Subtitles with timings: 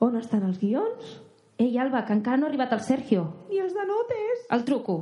[0.00, 1.08] On estan els guions?
[1.60, 3.24] Ei, Alba, que encara no ha arribat el Sergio.
[3.52, 4.44] I els de notes?
[4.56, 4.94] El truco.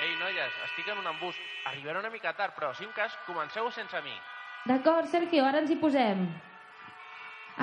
[0.00, 1.36] Ei, noies, estic en un embús.
[1.66, 4.14] Arribaré una mica tard, però, si un cas, comenceu sense mi.
[4.70, 6.28] D'acord, Sergio, ara ens hi posem.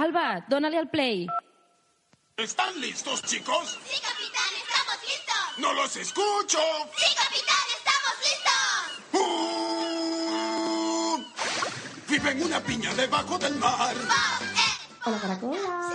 [0.04, 1.26] Alba, dóna-li el play.
[2.42, 3.78] ¿Están listos, chicos?
[3.88, 5.36] Sí, capitán, estamos listos.
[5.58, 6.58] ¡No los escucho!
[6.98, 8.54] Sí, capitán, estamos listos.
[9.14, 11.24] ¡Uh!
[12.10, 13.94] Vive en una piña debajo del mar.
[13.96, 14.08] Eh,
[15.06, 15.91] Hola, caracola.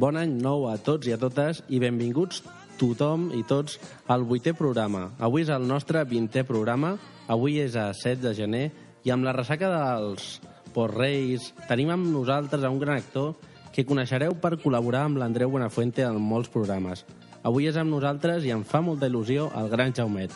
[0.00, 2.38] Bon any nou a tots i a totes i benvinguts
[2.80, 3.74] tothom i tots
[4.08, 5.10] al vuitè programa.
[5.20, 6.94] Avui és el nostre vintè programa,
[7.28, 8.62] avui és a 7 de gener
[9.04, 10.38] i amb la ressaca dels
[10.72, 13.34] Porreis tenim amb nosaltres a un gran actor
[13.74, 17.04] que coneixereu per col·laborar amb l'Andreu Buenafuente en molts programes.
[17.44, 20.32] Avui és amb nosaltres i em fa molta il·lusió el gran Jaumet.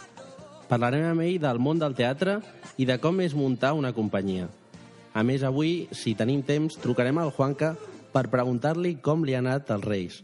[0.69, 2.36] Parlarem amb ell del món del teatre
[2.77, 4.53] i de com és muntar una companyia.
[5.14, 7.77] A més, avui, si tenim temps, trucarem al Juanca
[8.14, 10.20] per preguntar-li com li ha anat als Reis.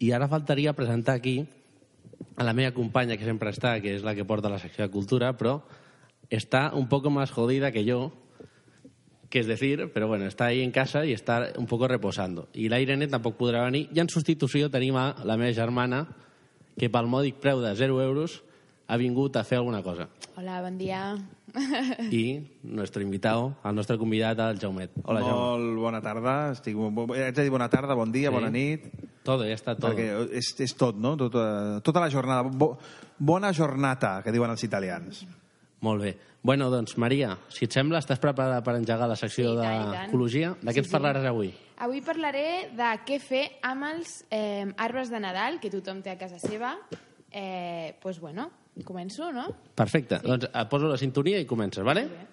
[0.00, 1.42] I ara faltaria presentar aquí
[2.36, 4.92] a la meva companya, que sempre està, que és la que porta la secció de
[4.94, 5.60] cultura, però
[6.32, 8.12] està un poco más jodida que yo,
[9.28, 12.48] que es decir, pero bueno, está ahí en casa y está un poco reposando.
[12.52, 13.86] I la Irene tampoc podrà venir.
[13.92, 16.06] I en substitució tenim a la meva germana,
[16.76, 18.42] que pel mòdic preu de 0 euros
[18.92, 20.08] ha vingut a fer alguna cosa.
[20.36, 21.14] Hola, bon dia.
[22.10, 22.22] I
[22.62, 24.90] nuestro invitado, el nostre convidat, el Jaumet.
[25.04, 25.38] Hola, Jaume.
[25.40, 26.34] Molt bona tarda.
[26.52, 26.76] Estic...
[26.76, 28.34] Haig de dir bona tarda, bon dia, Sí.
[28.34, 28.86] bona nit.
[29.22, 29.92] Todo, ja està tot.
[29.92, 31.14] Perquè és, és tot, no?
[31.16, 32.42] Tota, tota la jornada.
[32.42, 32.74] Bo,
[33.18, 35.24] bona jornata, que diuen els italians.
[35.82, 36.12] Molt bé.
[36.42, 40.56] Bueno, doncs, Maria, si et sembla, estàs preparada per engegar la secció Sí, d'ecologia?
[40.60, 40.94] De què Sí, ens sí.
[40.96, 41.52] parlaràs avui?
[41.82, 46.18] Avui parlaré de què fer amb els eh, arbres de Nadal que tothom té a
[46.18, 46.76] casa seva.
[47.30, 48.50] Eh, pues bueno,
[48.88, 49.48] començo, no?
[49.76, 50.18] Perfecte.
[50.22, 50.26] Sí.
[50.32, 52.06] Doncs et poso la sintonia i comences, vale?
[52.08, 52.28] Bé.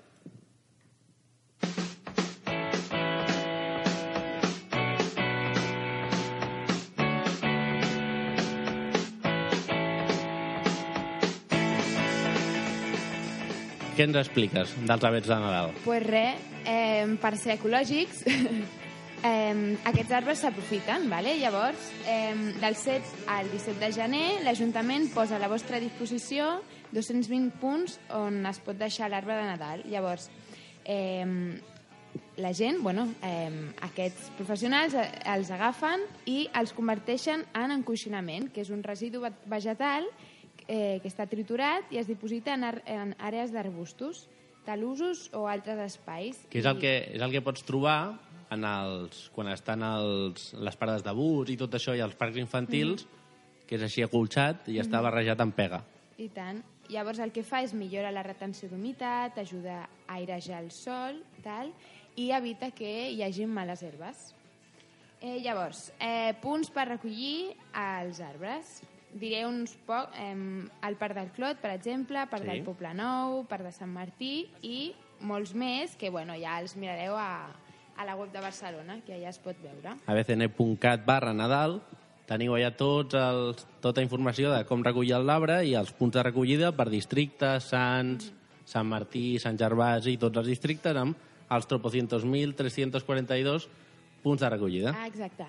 [13.98, 15.74] Què ens expliques dels avets de Nadal?
[15.84, 16.40] pues res,
[16.72, 18.22] eh, per ser ecològics,
[19.24, 21.38] eh, aquests arbres s'aprofiten, vale?
[21.40, 27.52] llavors, eh, del 7 al 17 de gener, l'Ajuntament posa a la vostra disposició 220
[27.62, 29.84] punts on es pot deixar l'arbre de Nadal.
[29.86, 30.30] Llavors,
[30.86, 31.26] eh,
[32.38, 33.52] la gent, bueno, eh,
[33.86, 35.06] aquests professionals eh,
[35.36, 40.08] els agafen i els converteixen en encoixinament, que és un residu ve- vegetal
[40.68, 44.28] eh, que està triturat i es diposita en, en àrees d'arbustos,
[44.66, 46.38] talusos o altres espais.
[46.50, 48.16] Que és el que, és el que pots trobar
[48.52, 52.38] en els, quan estan els, les parades de bus i tot això i els parcs
[52.42, 53.06] infantils,
[53.68, 55.84] que és així acolxat i està barrejat amb pega.
[56.18, 56.64] I tant.
[56.90, 61.70] Llavors el que fa és millorar la retenció d'humitat, ajuda a airejar el sol, tal,
[62.18, 64.32] i evita que hi hagi males herbes.
[65.22, 68.80] Eh, llavors, eh, punts per recollir els arbres.
[69.14, 70.34] Diré uns poc, eh,
[70.88, 72.50] el Parc del Clot, per exemple, Parc Sí.
[72.50, 77.16] del Poble Nou, Parc de Sant Martí i molts més que bueno, ja els mirareu
[77.16, 77.50] a,
[78.00, 79.92] a la web de Barcelona, que allà es pot veure.
[80.08, 81.82] A bcn.cat barra Nadal
[82.30, 86.72] teniu allà tots els, tota informació de com recollir l'arbre i els punts de recollida
[86.78, 88.30] per districtes, Sants,
[88.70, 91.18] Sant Martí, Sant Gervasi, tots els districtes amb
[91.50, 93.68] els tropocientos mil 342
[94.22, 94.94] punts de recollida.
[94.96, 95.46] Ah, exacte.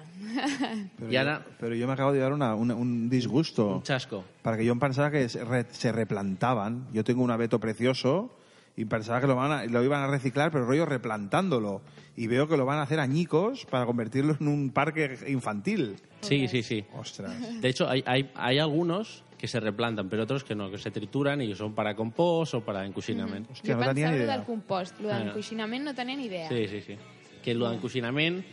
[0.97, 3.77] Pero Y ahora- yo, pero yo me acabo de llevar una- una- un disgusto.
[3.77, 4.25] Un chasco.
[4.43, 6.87] Porque yo pensaba que se, re- se replantaban.
[6.93, 8.31] Yo tengo un abeto precioso
[8.81, 11.83] y pensaba que lo, van a- lo iban a reciclar, pero rollo replantándolo.
[12.17, 15.97] Y veo que lo van a hacer añicos para convertirlo en un parque infantil.
[16.23, 16.85] Sí, sí, sí.
[16.99, 17.61] Ostras.
[17.61, 20.91] De hecho, hay, hay, hay algunos que se replantan, pero otros que no, que se
[20.91, 23.49] trituran y son para compost o para encoixinament.
[23.51, 24.37] Hòstia, jo no tenia ni lo idea.
[24.37, 26.49] del compost, lo de l'encoixinament no tenia ni idea.
[26.49, 26.97] Sí, sí, sí.
[27.43, 28.45] Que lo de encoixinament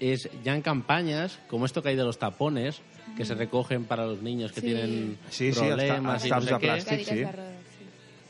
[0.00, 2.80] es ya en campañas, como esto que hay de los tapones,
[3.18, 4.66] que se recogen para los niños que Sí.
[4.68, 6.66] tienen Sí, sí, hasta- problemas y hasta no sé de qué.
[6.66, 7.04] plástico.
[7.04, 7.59] Cadires sí.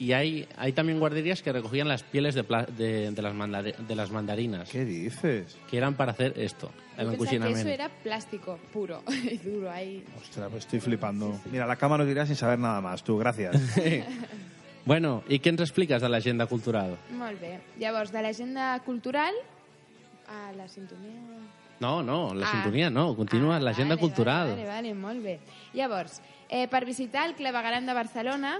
[0.00, 3.35] Y hay, hay también guarderías que recogían las pieles de, pla- de, de las,
[3.87, 5.58] de las mandarinas, ¿Qué dices?
[5.69, 9.70] que eran para hacer esto, el Yo pensaba que eso era plástico puro y duro
[9.70, 10.02] ahí.
[10.23, 11.38] Ostras, pues estoy flipando.
[11.52, 13.05] Mira, la cama nos dirá sin saber nada más.
[13.05, 13.55] Tú, gracias.
[14.87, 16.94] Bueno, i què ens expliques de l'agenda cultural?
[17.12, 17.58] Molt bé.
[17.79, 19.37] Llavors, de l'agenda cultural,
[20.26, 21.12] Ah, la sintonia...
[21.81, 22.50] No, no, la Ah.
[22.52, 24.49] sintonia no, continua Ah, l'agenda vale, cultural.
[24.55, 25.38] Vale, vale, molt bé.
[25.75, 28.56] Llavors, eh, per visitar el clavegaram de Barcelona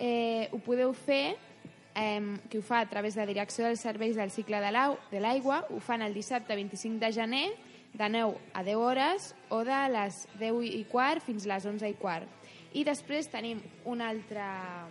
[0.00, 1.36] eh, ho podeu fer,
[1.94, 5.66] eh, que ho fa a través de la Direcció dels Serveis del Cicle de l'Aigua,
[5.68, 7.48] ho fan el dissabte 25 de gener,
[7.92, 11.94] de 9 a 10 hores, o de les 10 i quart fins les 11 i
[12.00, 12.26] quart.
[12.72, 14.88] I després tenim una altra...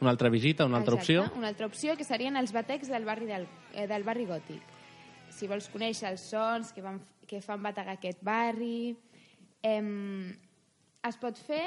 [0.00, 1.38] Una altra visita, una altra Exacte, opció.
[1.38, 4.72] Una altra opció, que serien els batecs del barri, del, eh, del barri gòtic.
[5.32, 8.96] Si vols conèixer els sons que, van, que fan bategar aquest barri...
[9.64, 9.80] Eh,
[11.04, 11.64] es pot fer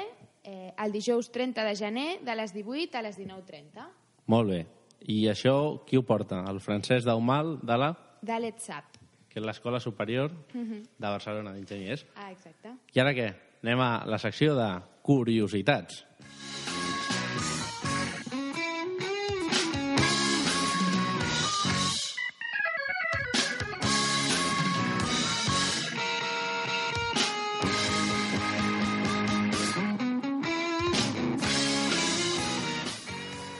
[0.48, 3.84] eh, el dijous 30 de gener de les 18 a les 19.30
[4.32, 4.62] Molt bé.
[5.08, 6.40] I això qui ho porta?
[6.50, 7.90] El Francesc Daumal de la
[8.20, 8.96] de l'ETSAP.
[9.28, 12.06] que és l'Escola Superior de Barcelona d'Enginyers.
[12.16, 12.72] Ah, exacte.
[12.96, 13.28] I ara què?
[13.62, 14.66] Anem a la secció de
[15.04, 16.04] curiositats.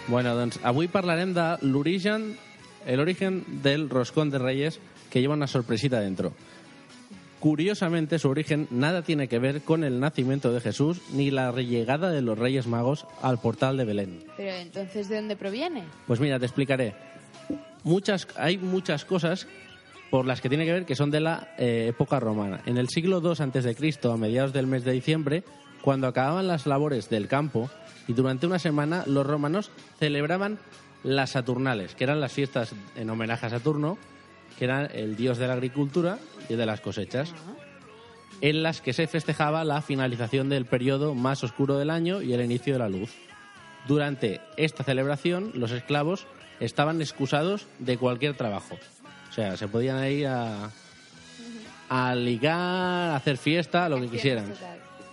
[0.09, 2.31] Bueno, doncs avui parlarem de l'origen,
[2.89, 6.33] el origen del roscón de Reyes que lleva una sorpresita dentro.
[7.41, 12.11] Curiosamente, su origen nada tiene que ver con el nacimiento de Jesús ni la llegada
[12.11, 14.25] de los Reyes Magos al portal de Belén.
[14.39, 15.85] Pero entonces, ¿de dónde proviene?
[16.07, 16.95] Pues mira, te explicaré.
[17.85, 19.47] Muchas, hay muchas cosas
[20.11, 22.63] por las que tiene que ver que son de la eh, época romana.
[22.65, 25.45] En el siglo II Cristo, a mediados del mes de diciembre,
[25.83, 27.71] cuando acababan las labores del campo
[28.07, 30.59] y durante una semana los romanos celebraban
[31.05, 33.99] las Saturnales, que eran las fiestas en homenaje a Saturno,
[34.59, 37.33] que era el dios de la agricultura y de las cosechas,
[38.41, 42.41] en las que se festejaba la finalización del periodo más oscuro del año y el
[42.41, 43.11] inicio de la luz.
[43.87, 46.27] Durante esta celebración, los esclavos
[46.61, 48.77] estaban excusados de cualquier trabajo.
[49.29, 50.71] O sea, se podían ir a,
[51.89, 54.53] a ligar, a hacer fiesta, lo que quisieran.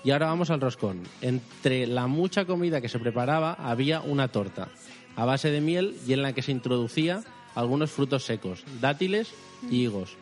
[0.05, 1.01] Y ahora vamos al roscón.
[1.21, 4.69] Entre la mucha comida que se preparaba había una torta
[5.15, 7.23] a base de miel y en la que se introducía
[7.55, 9.33] algunos frutos secos, dátiles
[9.71, 10.15] y higos.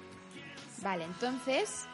[0.82, 1.86] Vale, entonces,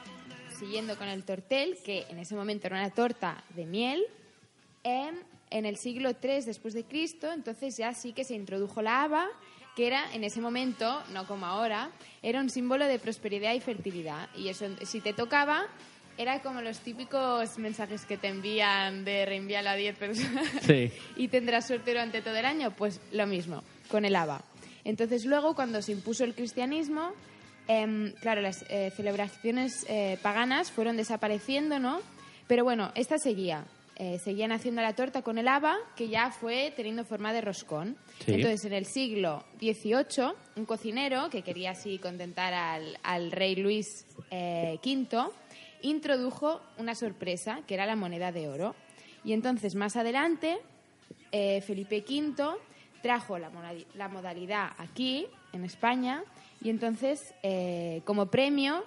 [0.59, 4.03] siguiendo con el tortel, que en ese momento era una torta de miel,
[4.83, 9.27] en el siglo III después de Cristo, entonces ya sí que se introdujo la haba,
[9.75, 11.89] que era en ese momento, no como ahora,
[12.21, 14.29] era un símbolo de prosperidad y fertilidad.
[14.35, 15.67] Y eso, si te tocaba,
[16.19, 20.91] era como los típicos mensajes que te envían de reenvíalo a 10 personas Sí.
[21.15, 24.43] y tendrás suerte durante todo el año, pues lo mismo, con el haba.
[24.83, 27.13] Entonces luego, cuando se impuso el cristianismo,
[27.69, 32.01] em, claro, las eh, celebraciones eh, paganas fueron desapareciendo, ¿no?
[32.47, 33.63] Pero bueno, esta seguía.
[33.95, 37.97] Eh, seguían haciendo la torta con el haba, que ya fue teniendo forma de roscón.
[38.25, 38.33] Sí.
[38.33, 44.05] Entonces, en el siglo XVIII, un cocinero que quería así contentar al, al rey Luis
[44.31, 45.31] eh, V,
[45.81, 48.75] introdujo una sorpresa, que era la moneda de oro.
[49.23, 50.57] Y entonces, más adelante,
[51.31, 52.57] eh, Felipe V
[53.01, 53.51] trajo la,
[53.95, 56.23] la modalidad aquí, en España,
[56.61, 58.83] y entonces, eh, como premio,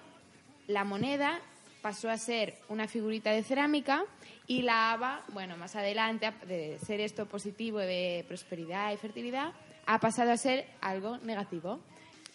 [0.67, 1.39] la moneda
[1.81, 4.05] pasó a ser una figurita de cerámica
[4.47, 9.51] y la haba, bueno, más adelante, de ser esto positivo de prosperidad y fertilidad,
[9.85, 11.79] ha pasado a ser algo negativo.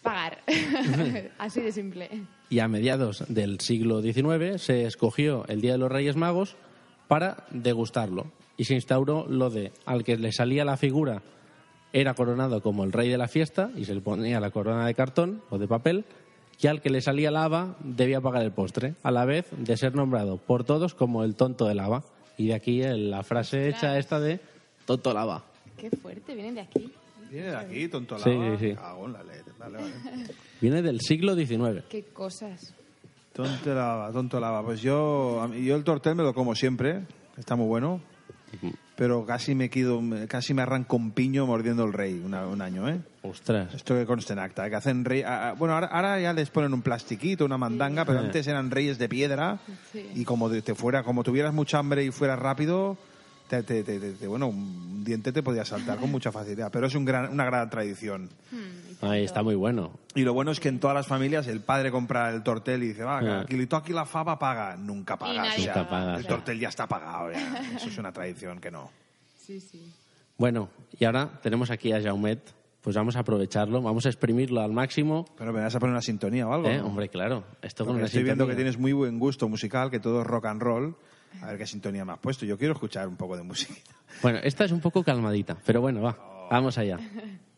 [0.01, 0.39] Pagar.
[1.37, 2.09] Así de simple.
[2.49, 6.55] Y a mediados del siglo XIX se escogió el Día de los Reyes Magos
[7.07, 8.31] para degustarlo.
[8.57, 11.21] Y se instauró lo de al que le salía la figura
[11.93, 14.93] era coronado como el rey de la fiesta y se le ponía la corona de
[14.93, 16.05] cartón o de papel
[16.61, 19.77] y al que le salía la haba debía pagar el postre, a la vez de
[19.77, 22.03] ser nombrado por todos como el tonto del haba.
[22.37, 24.39] Y de aquí la frase hecha esta de
[24.85, 25.43] tonto lava.
[25.77, 26.91] Qué fuerte, vienen de aquí.
[27.29, 28.57] Viene de aquí, tonto Sí, lava.
[28.57, 28.75] sí, sí.
[28.75, 29.51] Cago en la leche.
[29.59, 29.93] Vale, vale.
[30.61, 31.83] Viene del siglo XIX.
[31.89, 32.73] Qué cosas.
[33.33, 34.63] Tonto lava, tonto lava.
[34.63, 37.01] Pues yo, a mí- yo el tortel me lo como siempre.
[37.37, 38.01] Está muy bueno.
[38.95, 42.89] Pero casi me quedo, casi me arranco un piño mordiendo el rey una- un año,
[42.89, 42.99] ¿eh?
[43.21, 43.73] Ostras.
[43.75, 45.21] Esto que conste en acta, que hacen rey...
[45.21, 48.71] a- a- bueno, ahora, ahora ya les ponen un plastiquito, una mandanga, pero antes eran
[48.71, 49.59] reyes de piedra
[49.93, 50.03] Sí.
[50.15, 52.97] y como de- te fuera, como tuvieras mucha hambre y fueras rápido,
[53.49, 56.71] te, te- te- te- te- bueno, un diente te podía saltar con mucha facilidad.
[56.71, 58.29] Pero es un gran, una gran tradición.
[59.01, 59.91] Ahí está muy bueno.
[60.15, 62.87] Y lo bueno es que en todas las familias el padre compra el tortel y
[62.89, 63.41] dice, va, Ah.
[63.41, 64.75] aquí, aquí la fava paga.
[64.77, 65.35] Nunca pagas.
[65.37, 66.19] nadie o sea, Nunca pagas.
[66.19, 67.31] El tortel ya está pagado.
[67.31, 67.61] ya.
[67.75, 68.89] Eso es una tradición que no.
[69.37, 69.91] Sí, sí.
[70.37, 72.53] Bueno, y ahora tenemos aquí a Jaumet.
[72.81, 75.25] Pues vamos a aprovecharlo, vamos a exprimirlo al máximo.
[75.37, 76.69] Pero me vas a poner una sintonía o algo.
[76.69, 76.77] ¿eh?
[76.77, 76.87] ¿no?
[76.87, 77.43] Hombre, claro.
[77.61, 78.71] Esto con una estoy viendo que sintonía.
[78.71, 80.95] tienes muy buen gusto musical, que todo es rock and roll.
[81.41, 82.45] A ver qué sintonía me has puesto.
[82.45, 83.73] Yo quiero escuchar un poco de música.
[84.21, 86.17] Bueno, esta es un poco calmadita, pero bueno, va.
[86.49, 86.99] Vamos allá.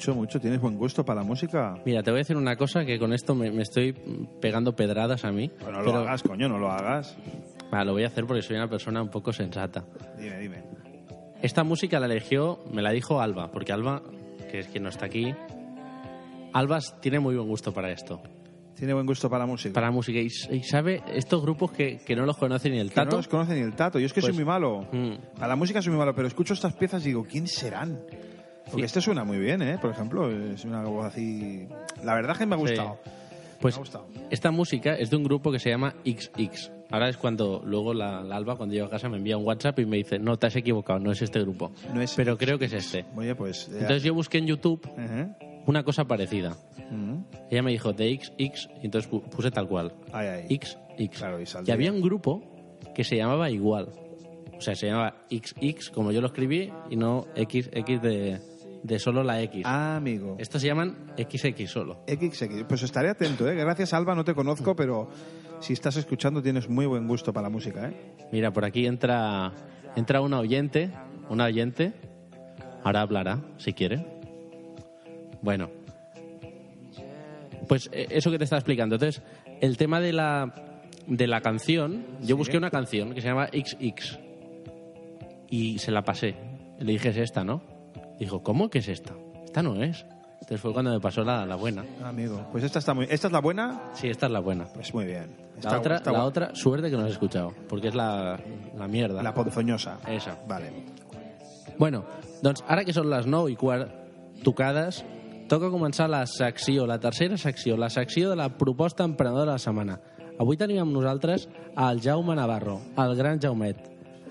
[0.00, 0.40] Mucho, mucho.
[0.40, 1.74] Tienes buen gusto para la música.
[1.84, 3.92] Mira, te voy a decir una cosa que con esto me, me estoy
[4.40, 5.48] pegando pedradas a mí.
[5.60, 7.18] No pero- lo hagas, coño, no lo hagas.
[7.72, 9.84] Va, lo voy a hacer porque soy una persona un poco sensata.
[10.18, 10.64] Dime, dime.
[11.42, 14.00] Esta música la eligió, me la dijo Alba, porque Alba,
[14.50, 15.34] que es quien no está aquí,
[16.54, 18.22] Alba tiene muy buen gusto para esto,
[18.74, 19.74] Tiene buen gusto para la música.
[19.74, 20.18] para la música.
[20.18, 23.10] Y, y sabe estos grupos que, que no los conoce ni el Que tato.
[23.10, 23.98] no los conoce ni el tato.
[23.98, 24.86] Yo es que Pues- soy muy malo.
[24.92, 25.42] Mm.
[25.42, 27.98] A la música soy muy malo, pero escucho estas piezas y digo, ¿quién serán?
[28.70, 29.78] Porque este suena muy bien, ¿eh?
[29.80, 31.66] Por ejemplo, es una voz así...
[32.04, 32.98] La verdad que me ha gustado.
[33.60, 34.06] Pues Me ha gustado.
[34.30, 36.70] esta música es de un grupo que se llama XX.
[36.90, 39.78] Ahora es cuando luego la, la Alba, cuando llego a casa, me envía un WhatsApp
[39.80, 41.70] y me dice, no, te has equivocado, no es este grupo.
[41.94, 43.04] No es- Pero creo que es este.
[43.14, 43.68] Oye, pues...
[43.68, 44.80] eh, Entonces yo busqué en YouTube
[45.66, 46.56] una cosa parecida.
[46.78, 47.22] Ujú.
[47.50, 49.92] Ella me dijo de XX y entonces pu- puse tal cual.
[50.12, 50.56] Ay, ay.
[50.58, 50.76] XX.
[51.18, 52.42] Claro, y y había un grupo
[52.94, 53.88] que se llamaba igual.
[54.56, 58.40] O sea, se llamaba XX, como yo lo escribí, y no XX de,
[58.82, 59.62] de solo la X.
[59.64, 60.36] Ah, amigo.
[60.38, 62.02] Estos se llaman XX solo.
[62.06, 62.64] XX.
[62.68, 63.54] Pues estaré atento, ¿eh?
[63.54, 65.08] Gracias, Alba, no te conozco, pero
[65.60, 68.14] si estás escuchando tienes muy buen gusto para la música, ¿eh?
[68.32, 69.52] Mira, por aquí entra,
[69.96, 70.90] entra una oyente,
[71.28, 71.92] una oyente.
[72.82, 74.04] Ahora hablará, si quiere.
[75.42, 75.70] Bueno.
[77.68, 78.96] Pues eh, eso que te estaba explicando.
[78.96, 79.22] Entonces,
[79.60, 80.54] el tema de la,
[81.06, 84.18] de la canción, yo busqué una canción que se llama XX.
[85.50, 86.36] Y se la pasé.
[86.78, 87.62] Le dije, es esta, ¿no?
[88.20, 89.14] Dijo, ¿cómo que es esta?
[89.44, 90.04] Esta no es.
[90.34, 91.84] Entonces fue cuando me pasó la, la buena.
[92.04, 93.06] Amigo, pues esta está muy...
[93.10, 93.90] ¿Esta es la buena?
[93.94, 94.66] Sí, esta es la buena.
[94.72, 95.34] Pues muy bien.
[95.54, 98.38] La Está- otra, está la otra, suerte que no has escuchado, porque es la,
[98.76, 99.22] la mierda.
[99.22, 99.98] La ponzoñosa.
[100.08, 100.38] Esa.
[100.48, 100.72] Vale.
[101.78, 102.04] Bueno,
[102.42, 103.88] doncs ara que són les 9 i quart
[104.44, 105.02] tocades,
[105.48, 109.62] toca començar la secció, la tercera secció, la secció de la proposta emprenedora de la
[109.62, 109.98] setmana.
[110.40, 111.46] Avui tenim amb nosaltres
[111.76, 113.80] el Jaume Navarro, el gran Jaumet,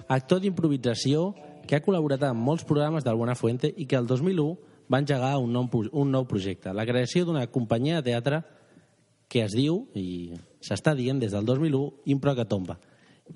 [0.09, 1.33] actor d'improvisació
[1.69, 4.55] que ha col·laborat en molts programes del Buenafuente i que el 2001
[4.89, 8.39] va engegar un nou, un nou projecte, la creació d'una companyia de teatre
[9.29, 10.33] que es diu, i
[10.65, 12.79] s'està dient des del 2001, Impro Catomba.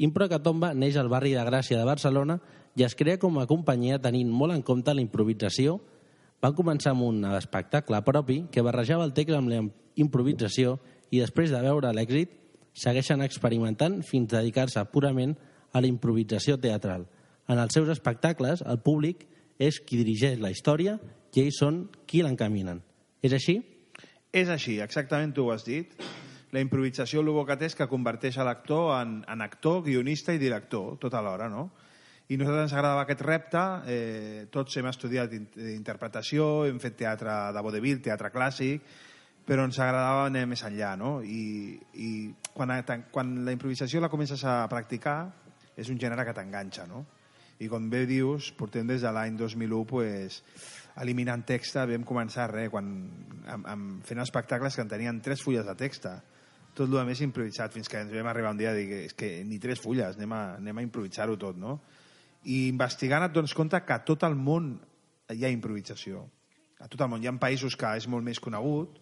[0.02, 2.40] Impro Catomba neix al barri de Gràcia de Barcelona
[2.74, 5.78] i es crea com a companyia tenint molt en compte la improvisació.
[6.42, 9.62] Van començar amb un espectacle propi que barrejava el text amb la
[9.94, 10.80] improvisació
[11.14, 12.34] i després de veure l'èxit
[12.74, 15.38] segueixen experimentant fins a dedicar-se purament
[15.70, 17.06] a la improvisació teatral.
[17.52, 19.26] En els seus espectacles, el públic
[19.60, 20.98] és qui dirigeix la història
[21.34, 22.82] i ells són qui l'encaminen.
[23.24, 23.58] És així?
[24.34, 25.94] És així, exactament tu ho has dit.
[26.54, 30.38] La improvisació el que té és que converteix a l'actor en, en actor, guionista i
[30.42, 31.72] director, tot alhora, no?
[32.30, 36.96] I a nosaltres ens agradava aquest repte, eh, tots hem estudiat in- interpretació, hem fet
[37.02, 38.86] teatre de vodevil, teatre clàssic,
[39.46, 41.18] però ens agradava anar més enllà, no?
[41.22, 42.12] I, i
[42.54, 42.72] quan,
[43.12, 45.18] quan la improvisació la comences a practicar,
[45.76, 47.04] és un gènere que t'enganxa, no?
[47.62, 50.40] I com bé dius, portem des de l'any 2001 pues,
[51.02, 52.88] eliminant text, vam començar res, quan,
[53.46, 56.08] amb, amb, fent espectacles que en tenien tres fulles de text.
[56.74, 59.14] Tot el més improvisat, fins que ens vam arribar un dia a dir que, és
[59.14, 61.78] que ni tres fulles, anem a, anem a improvisar-ho tot, no?
[62.50, 64.74] I investigant et dones compte que a tot el món
[65.32, 66.26] hi ha improvisació.
[66.82, 67.22] A tot el món.
[67.24, 68.98] Hi ha països que és molt més conegut,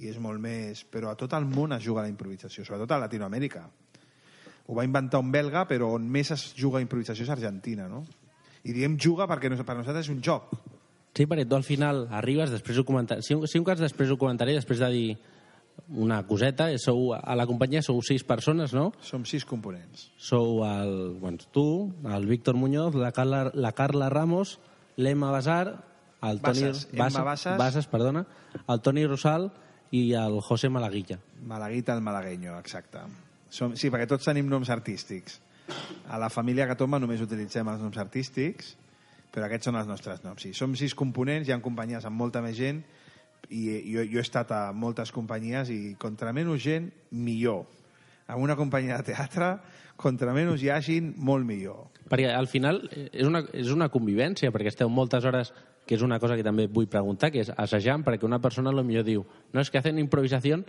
[0.00, 0.84] i és molt més...
[0.88, 3.66] Però a tot el món es juga la improvisació, sobretot a Latinoamèrica.
[4.70, 8.04] Ho va inventar un belga, però on més es juga a improvisació és Argentina, no?
[8.62, 10.52] I diem juga perquè per nosaltres és un joc.
[11.10, 13.24] Sí, perquè tu al final arribes, després ho comentaré.
[13.26, 15.08] Si, si un cas després ho comentaré, després de dir
[15.88, 18.92] una coseta, eh, sou, a la companyia sou sis persones, no?
[19.02, 20.10] Som sis components.
[20.20, 21.64] Sou el, bueno, tu,
[22.06, 24.58] el Víctor Muñoz, la Carla, la Carla Ramos,
[24.96, 25.80] l'Emma Basar,
[26.22, 26.68] el Toni...
[26.68, 27.58] Bassas, Emma Bassas.
[27.58, 28.26] Bassas, perdona,
[28.68, 29.50] el Toni Rosal
[29.90, 31.18] i el José Malaguilla.
[31.42, 33.02] Malaguita el malagueño, exacte.
[33.50, 35.40] Som, sí, perquè tots tenim noms artístics.
[36.10, 38.74] A la família Catoma només utilitzem els noms artístics,
[39.30, 40.42] però aquests són els nostres noms.
[40.42, 42.82] Sí, som sis components, hi ha companyies amb molta més gent,
[43.50, 47.64] i jo, jo he estat a moltes companyies i contra menys gent, millor.
[48.30, 49.56] En una companyia de teatre,
[50.00, 51.88] contra menys hi hagin, molt millor.
[52.10, 55.52] Perquè al final eh, és una, és una convivència, perquè esteu moltes hores,
[55.86, 58.84] que és una cosa que també vull preguntar, que és assajant, perquè una persona lo
[58.86, 60.62] millor diu no, és que hacen improvisación,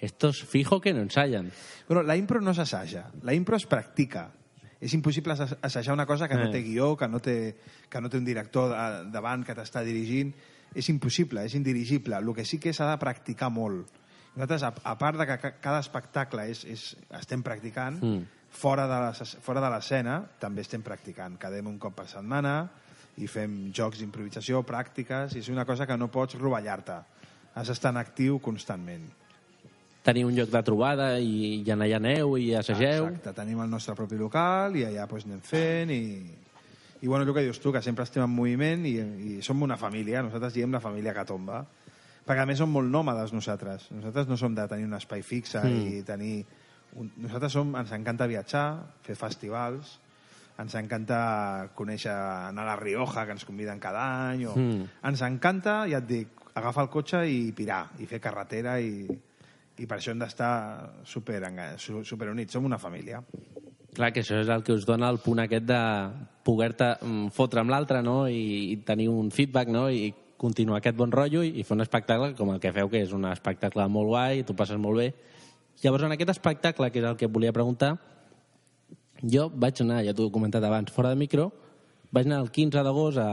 [0.00, 1.50] estos fijo que no ensayan.
[1.88, 4.30] Bueno, la impro no s'assaja, la impro es practica.
[4.80, 5.32] És impossible
[5.62, 6.52] assajar una cosa que no Eh.
[6.52, 7.56] té guió, que no té,
[7.88, 8.68] que no té un director
[9.10, 10.34] davant que t'està dirigint.
[10.74, 12.16] És impossible, és indirigible.
[12.16, 13.86] El que sí que s'ha de practicar molt.
[14.34, 18.24] Nosaltres, a, a part de que ca- cada espectacle és, és, estem practicant, Mm.
[18.50, 21.38] fora de les- fora de l'escena també estem practicant.
[21.38, 22.68] Quedem un cop per setmana
[23.16, 26.98] i fem jocs d'improvisació, pràctiques, i és una cosa que no pots rovellar-te.
[27.54, 29.08] Has d'estar en actiu constantment.
[30.04, 33.06] Teniu un lloc de trobada i, i allà aneu i assageu.
[33.08, 36.02] Exacte, tenim el nostre propi local i allà doncs, anem fent i,
[37.04, 39.76] I bueno, el que dius tu, que sempre estem en moviment i, i som una
[39.76, 41.58] família, nosaltres diem la família que tomba.
[42.24, 43.90] Perquè a més som molt nòmades nosaltres.
[43.92, 45.82] Nosaltres no som de tenir un espai fixe mm.
[45.84, 46.38] i tenir...
[46.96, 47.10] Un...
[47.20, 48.64] Nosaltres som, ens encanta viatjar,
[49.04, 49.98] fer festivals,
[50.62, 51.18] ens encanta
[51.76, 54.54] conèixer, anar a la Rioja, que ens conviden cada any, o...
[54.56, 54.88] Mm.
[55.10, 59.04] ens encanta, ja et dic, agafar el cotxe i pirar, i fer carretera, i,
[59.78, 60.50] i per això hem d'estar
[61.04, 61.40] super,
[62.04, 63.22] super units, som una família.
[63.94, 65.80] Clar, que això és el que us dona el punt aquest de
[66.44, 68.24] poder-te mm, fotre amb l'altre no?
[68.28, 69.86] I, i tenir un feedback no?
[69.90, 73.04] i continuar aquest bon rotllo i, i fer un espectacle com el que feu, que
[73.04, 75.12] és un espectacle molt guai, tu passes molt bé.
[75.82, 77.94] Llavors, en aquest espectacle, que és el que volia preguntar,
[79.22, 81.48] jo vaig anar, ja t'ho he comentat abans, fora de micro,
[82.14, 83.30] vaig anar el 15 d'agost a,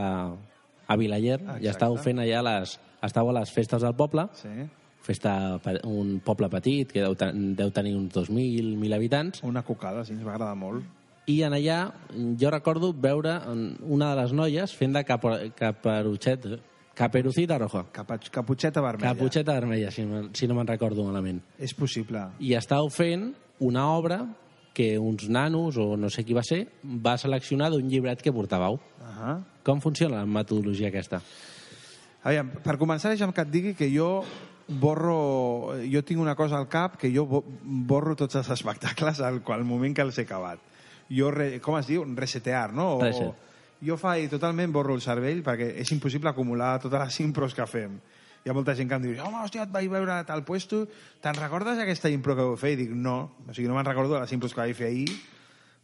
[0.88, 1.64] a Vilaller Exacte.
[1.66, 4.70] i estàveu fent allà les, estàveu a les festes del poble, Sí.
[5.02, 10.04] Festa, un poble petit que deu, ten- deu tenir uns 2.000, 1.000 habitants, Una cocada,
[10.06, 10.84] sí, ens va agradar molt.
[11.28, 11.94] i en allà
[12.40, 13.40] jo recordo veure
[13.84, 16.60] una de les noies fent de capo- caperuchet,
[16.94, 17.86] caperucita roja.
[17.92, 19.14] Capa, caputxeta vermella.
[19.14, 20.04] Caputxeta vermella, si,
[20.34, 21.42] si no me'n recordo malament.
[21.58, 22.28] És possible.
[22.40, 24.26] I estàveu fent una obra
[24.74, 28.74] que uns nanos, o no sé qui va ser, va seleccionar d'un llibret que portàveu.
[28.76, 28.80] Uh
[29.20, 29.44] -huh.
[29.64, 31.22] Com funciona la metodologia aquesta?
[32.24, 34.24] Aviam, per començar, deixa'm que et digui que jo
[34.80, 35.74] borro...
[35.92, 39.64] Jo tinc una cosa al cap que jo bo- borro tots els espectacles al, al
[39.68, 40.60] moment que els he acabat.
[41.12, 42.06] Jo, re, com es diu?
[42.16, 42.96] Resetear, no?
[42.98, 43.50] O, Reset.
[43.84, 48.00] jo faig totalment borro el cervell perquè és impossible acumular totes les impros que fem.
[48.42, 50.86] Hi ha molta gent que em diu, home, hòstia, et vaig veure a tal puesto,
[51.22, 52.72] te'n recordes aquesta impro que vau fer?
[52.74, 55.12] I dic, no, o sigui, no me'n recordo de les impros que vaig fer ahir,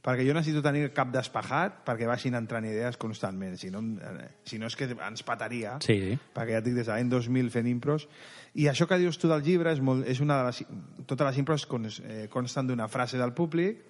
[0.07, 4.29] perquè jo necessito tenir el cap despejat perquè vagin entrant idees constantment, si no, eh,
[4.47, 6.13] si no és que ens pataria Sí, sí.
[6.35, 8.07] perquè ja et dic des de l'any 2000 fent impros
[8.55, 10.63] i això que dius tu del llibre és, molt, és una de les,
[11.05, 13.83] totes les impros con, eh, consten d'una frase del públic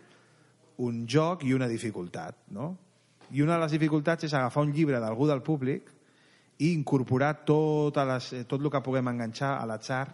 [0.81, 2.71] un joc i una dificultat no?
[3.29, 5.93] i una de les dificultats és agafar un llibre d'algú del públic
[6.57, 10.07] i incorporar totes les, eh, tot el que puguem enganxar a l'atzar,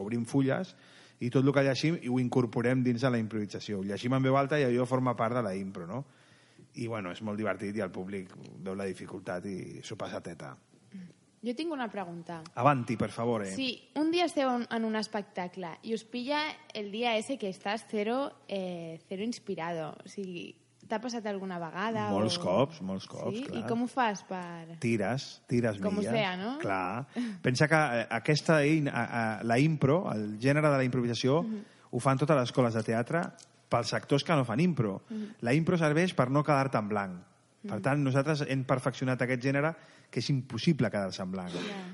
[0.00, 0.72] obrim fulles,
[1.20, 3.80] i tot el que llegim i ho incorporem dins de la improvisació.
[3.80, 6.04] Ho llegim en veu alta i allò forma part de la impro, no?
[6.76, 8.30] I, bueno, és molt divertit i el públic
[8.64, 10.54] veu la dificultat i s'ho passa teta.
[11.42, 12.42] Jo tinc una pregunta.
[12.60, 13.54] Avanti, per favor, eh?
[13.54, 16.42] Si un dia esteu en- en un espectacle i us pilla
[16.74, 20.54] el dia ese que estàs cero, eh, cero inspirado, o sigui,
[20.90, 22.08] t'ha passat alguna vegada?
[22.10, 22.42] Molts o...
[22.42, 23.44] cops, molts cops, sí?
[23.46, 23.60] clar.
[23.62, 24.76] I com ho fas per...
[24.82, 26.10] Tires, tires Com milles.
[26.12, 26.56] Ocea, no?
[26.60, 27.06] Clar.
[27.42, 31.62] Pensa que eh, aquesta, a- a- la impro, el gènere de la improvisació, Mhm.
[31.92, 33.22] ho fan totes les escoles de teatre
[33.70, 35.00] pels actors que no fan impro.
[35.08, 35.36] Mhm.
[35.46, 37.20] La impro serveix per no quedar-te en blanc.
[37.60, 39.74] Per tant, nosaltres hem perfeccionat aquest gènere
[40.10, 41.52] que és impossible quedar-se en blanc.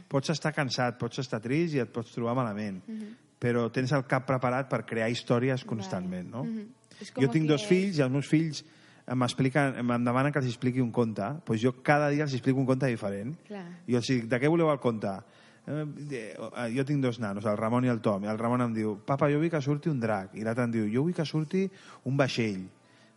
[0.08, 3.16] Pots estar cansat, pots estar trist i et pots trobar malament, Mhm.
[3.40, 6.44] però tens el cap preparat per crear històries constantment, no?
[6.44, 6.68] Mhm.
[7.00, 8.64] És com Jo tinc que- dos fills i els meus fills
[9.14, 12.66] m'expliquen, em demanen que els expliqui un conte, doncs jo cada dia els explico un
[12.66, 13.36] conte diferent.
[13.46, 13.64] Clar.
[13.86, 15.12] I jo els dic, de què voleu el conte?
[15.66, 18.74] Eh, eh, jo tinc dos nanos, el Ramon i el Tom, i el Ramon em
[18.74, 21.24] diu, papa, jo vull que surti un drac, i l'altre em diu, jo vull que
[21.26, 21.68] surti
[22.04, 22.66] un vaixell.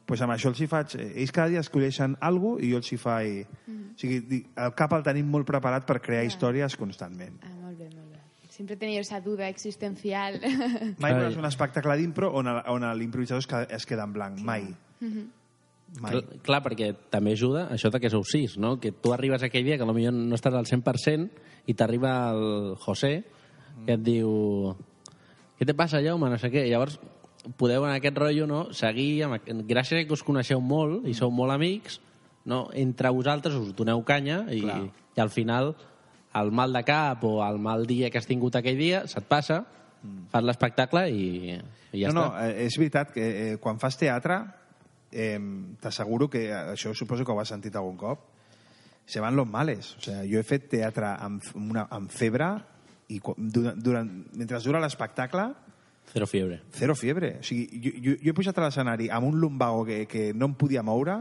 [0.09, 0.95] pues amb això els hi faig...
[0.97, 3.45] eh, Ells cada dia escolleixen alguna cosa i jo els hi faig...
[3.69, 7.35] O sigui, el cap el tenim molt preparat per crear històries constantment.
[7.45, 8.17] Ah, molt bé, molt bé.
[8.49, 10.39] Siempre he tenido esa duda existencial.
[10.97, 11.19] Mai Ai.
[11.19, 14.39] veuràs un espectacle d'impro on, on l'improvisador es, queda- es queda en blanc.
[14.41, 14.65] Mai.
[15.99, 16.11] Mai.
[16.13, 18.75] Clar, clar, perquè també ajuda això de que sou sis, no?
[18.79, 23.23] Que tu arribes aquell dia que potser no estàs al 100% i t'arriba el José
[23.87, 24.75] que et diu
[25.59, 26.29] què te passa, Jaume?
[26.31, 26.67] No sé què.
[26.69, 26.99] Llavors
[27.59, 31.31] podeu en aquest rotllo no, seguir, amb, gràcies a que us coneixeu molt i sou
[31.35, 31.99] molt amics,
[32.49, 34.79] no, entre vosaltres us doneu canya i, Clar.
[35.15, 35.73] i al final
[36.39, 39.63] el mal de cap o el mal dia que has tingut aquell dia se't passa,
[40.31, 41.57] fas l'espectacle i,
[41.91, 42.47] i ja no, no, està.
[42.47, 44.39] eh, és veritat que eh, quan fas teatre
[45.11, 45.39] eh,
[45.81, 48.27] t'asseguro que això suposo que ho has sentit algun cop
[49.09, 49.95] se van los males.
[49.97, 52.51] O sea, jo he fet teatre amb, una, amb febre
[53.09, 55.49] i durant, durant, mentre dura l'espectacle
[56.11, 56.61] Cero fiebre.
[56.73, 57.35] Zero fiebre.
[57.39, 60.49] O sigui, jo, jo, jo he pujat a l'escenari amb un lumbago que, que no
[60.49, 61.19] em podia moure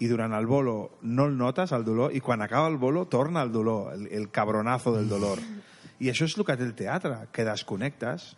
[0.00, 3.42] i durant el bolo no el notes, el dolor, i quan acaba el bolo torna
[3.44, 5.42] el dolor, el, el cabronazo del dolor.
[6.00, 8.32] I això és el que té el teatre, que desconnectes,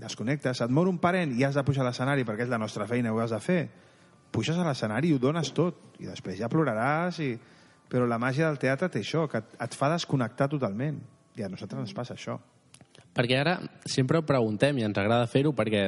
[0.00, 2.86] desconnectes, et mor un parent i has de pujar a l'escenari perquè és la nostra
[2.90, 3.62] feina, ho has de fer.
[4.32, 7.34] Puges a l'escenari i ho dones tot, i després ja ploraràs, i...
[7.92, 11.02] però la màgia del teatre té això, que et, et fa desconnectar totalment.
[11.36, 12.38] I a nosaltres ens passa això.
[13.12, 15.82] Perquè ara sempre ho preguntem i ens agrada fer-ho perquè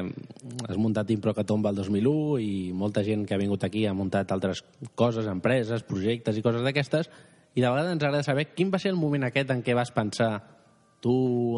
[0.69, 3.95] has muntat Impro que tomba el 2001 i molta gent que ha vingut aquí ha
[3.97, 4.61] muntat altres
[4.95, 7.09] coses, empreses, projectes i coses d'aquestes
[7.55, 9.93] i de vegades ens agrada saber quin va ser el moment aquest en què vas
[9.95, 10.35] pensar
[11.01, 11.15] tu,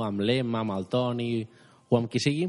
[0.06, 1.30] amb l'Emma, amb el Toni
[1.88, 2.46] o amb qui sigui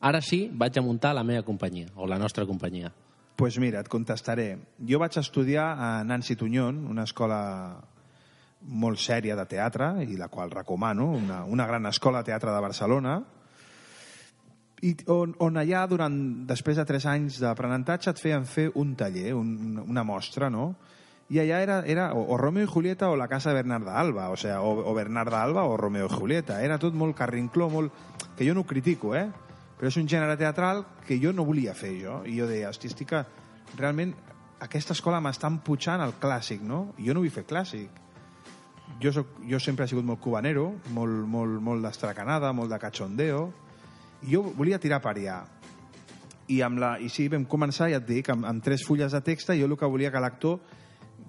[0.00, 2.92] ara sí vaig a muntar la meva companyia o la nostra companyia.
[3.38, 4.58] pues mira, et contestaré.
[4.82, 7.78] Jo vaig estudiar a Nancy Tuñón, una escola
[8.66, 12.64] molt sèria de teatre, i la qual recomano, una, una gran escola de teatre de
[12.64, 13.12] Barcelona,
[14.82, 16.18] i on, on allà, durant,
[16.50, 20.72] després de tres anys d'aprenentatge, et feien fer un taller, un, una mostra, no?
[21.28, 24.30] I allà era, era o, o Romeo i Julieta o la casa de Bernarda Alba,
[24.30, 26.62] o, sea, o, o Bernarda Alba o Romeo i Julieta.
[26.64, 27.92] Era tot molt carrincló, molt...
[28.36, 29.26] que jo no ho critico, eh?
[29.78, 32.22] Però és un gènere teatral que jo no volia fer, jo.
[32.24, 33.20] I jo deia, hosti, estic que
[33.76, 34.14] realment
[34.64, 36.94] aquesta escola m'està empujant al clàssic, no?
[36.98, 38.00] I jo no vull fer clàssic.
[39.02, 43.44] Jo, soc, jo sempre he sigut molt cubanero, molt, molt, molt d'estracanada, molt de cachondeo,
[44.24, 45.42] i jo volia tirar per allà.
[46.48, 49.20] I, amb la, I sí, vam començar, ja et dic, amb, amb tres fulles de
[49.22, 50.58] text, jo el que volia que l'actor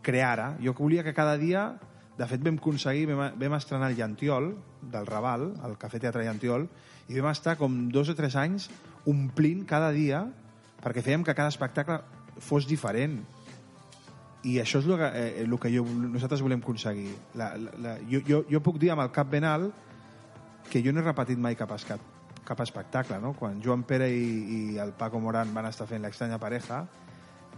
[0.02, 0.56] creara.
[0.64, 1.72] Jo volia que cada dia...
[2.20, 4.50] De fet, vam aconseguir, vam, vam estrenar el Llantiol,
[4.92, 6.66] del Raval, el Cafè Teatre Llantiol,
[7.08, 8.66] i vam estar com dos o tres anys
[9.08, 10.26] omplint cada dia
[10.84, 12.02] perquè fèiem que cada espectacle
[12.44, 13.22] fos diferent.
[14.48, 17.12] I això és el que, eh, el que jo, nosaltres volem aconseguir.
[17.36, 19.88] La, la, la, jo, jo, jo puc dir amb el cap ben alt
[20.70, 22.04] que jo no he repetit mai cap, escat,
[22.46, 23.34] cap espectacle, no?
[23.34, 26.84] Quan Joan Pere i, i el Paco Morán van estar fent l'extranya pareja,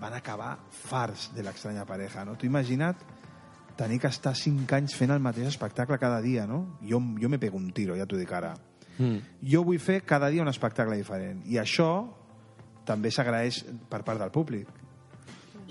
[0.01, 2.33] van acabar farts de l'extranya pareja, no?
[2.35, 2.97] Tu imagina't
[3.77, 6.77] tenir que estar cinc anys fent el mateix espectacle cada dia, no?
[6.81, 8.55] Jo, jo me pego un tiro, ja t'ho dic ara.
[8.97, 9.21] Mm.
[9.53, 11.43] Jo vull fer cada dia un espectacle diferent.
[11.45, 11.91] I això
[12.85, 14.69] també s'agraeix per part del públic.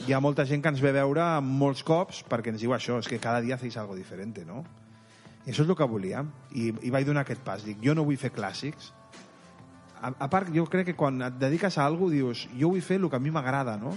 [0.06, 3.00] Hi ha molta gent que ens ve a veure molts cops perquè ens diu això,
[3.02, 4.62] és que cada dia feis algo diferente, no?
[5.44, 6.30] I això és el que volíem.
[6.54, 7.64] I, i vaig donar aquest pas.
[7.66, 8.92] Dic, jo no vull fer clàssics.
[10.00, 13.00] A, a part, jo crec que quan et dediques a alguna dius, jo vull fer
[13.00, 13.92] el que a mi m'agrada, no?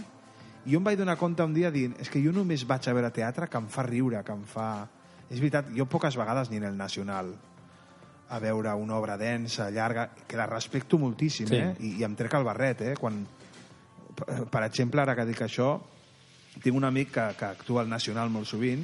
[0.65, 2.93] I jo em vaig donar compte un dia dient, és que jo només vaig a
[2.93, 4.87] veure teatre que em fa riure, que em fa...
[5.29, 7.33] És veritat, jo poques vegades ni en el Nacional
[8.29, 11.55] a veure una obra densa, llarga, que la respecto moltíssim, Sí.
[11.55, 11.75] eh?
[11.79, 12.93] I, I em trec el barret, eh?
[12.99, 13.25] Quan,
[14.49, 15.75] per- exemple, ara que dic això,
[16.63, 18.83] tinc un amic que, que actua al Nacional molt sovint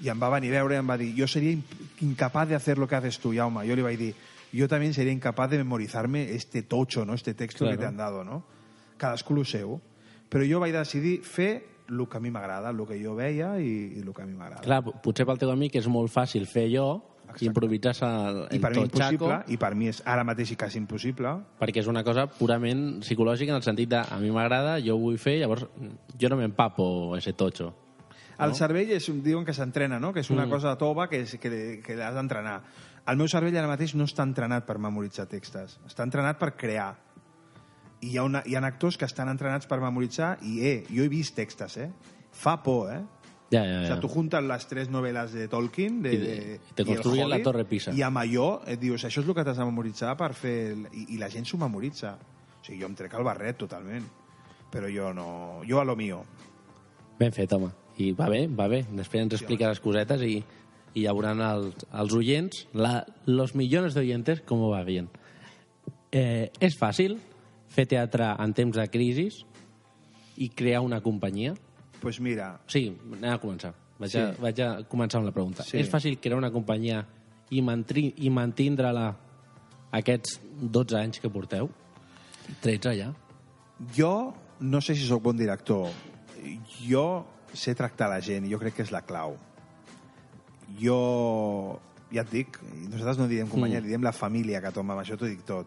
[0.00, 1.56] i em va venir a veure i em va dir jo seria
[2.04, 3.62] incapaz de hacer lo que haces tú, Jaume.
[3.68, 4.14] Jo li vaig dir,
[4.52, 7.14] yo también sería incapaz de memorizarme este tocho, ¿no?
[7.14, 7.76] este texto Claro.
[7.76, 8.24] que te han dado.
[8.24, 8.42] ¿no?
[8.98, 9.80] Cadascú lo seu.
[10.30, 11.50] Però jo vaig decidir fer
[11.88, 14.34] el que a mi m'agrada, el que jo veia i, i el que a mi
[14.34, 14.62] m'agrada.
[14.64, 16.88] Clar, potser pel teu amic és molt fàcil fer allò
[17.26, 17.44] Exacte.
[17.44, 20.56] i improvisar-se el, I el per mi impossible, i per mi és ara mateix i
[20.58, 24.80] quasi impossible, perquè és una cosa purament psicològica en el sentit de a mi m'agrada,
[24.82, 25.66] jo ho vull fer, llavors
[26.18, 27.72] jo no m'empapo ese tocho.
[28.38, 30.12] El cervell és, diuen que s'entrena, no?
[30.12, 30.50] que és una Mm.
[30.50, 32.62] cosa tova que, és, que, que l'has d'entrenar.
[33.06, 36.96] El meu cervell ara mateix no està entrenat per memoritzar textos, està entrenat per crear.
[38.00, 41.02] I hi ha, una, hi ha actors que estan entrenats per memoritzar i, eh, jo
[41.04, 41.90] he vist textos, eh?
[42.36, 43.00] Fa por, eh?
[43.50, 43.86] Ja, ja, O ja.
[43.86, 47.44] sea, tú juntas las tres novelas de Tolkien de, I de- te construyen la Hobbit,
[47.44, 47.92] Torre Pisa.
[47.94, 50.72] i amb allò et dius, això és el que t'has de memoritzar per fer...
[50.74, 50.86] El...
[50.92, 52.16] I, I la gent s'ho memoritza.
[52.60, 54.04] O sigui, jo em trec el barret totalment.
[54.72, 55.62] Però jo no...
[55.68, 56.24] Jo a lo mío.
[57.20, 57.70] Ben fet, home.
[58.02, 58.82] I va bé, va bé.
[58.92, 60.40] Després ens explica les cosetes i,
[60.98, 65.06] i ja veuran els, els oients, la, los millones de oyentes, com va bien.
[66.12, 67.16] Eh, és fàcil
[67.68, 69.28] fer teatre en temps de crisi
[70.38, 71.54] i crear una companyia?
[72.00, 73.72] pues mira, Sí, anem a començar.
[73.98, 74.18] Vaig, Sí.
[74.20, 75.62] a, vaig a començar amb la pregunta.
[75.64, 75.78] Sí.
[75.78, 77.06] És fàcil crear una companyia
[77.50, 79.16] i, mantri, i mantindre-la
[79.92, 81.70] aquests 12 anys que porteu?
[82.60, 83.12] 13 ja?
[83.96, 85.88] jo no sé si sóc bon director.
[86.86, 89.36] Jo sé tractar la gent i jo crec que és la clau.
[90.80, 91.80] Jo,
[92.12, 92.58] ja et dic,
[92.90, 93.84] nosaltres no diem companyia, Mm.
[93.84, 93.88] mm.
[93.88, 95.66] diem la família que tomba, amb això t'ho dic tot.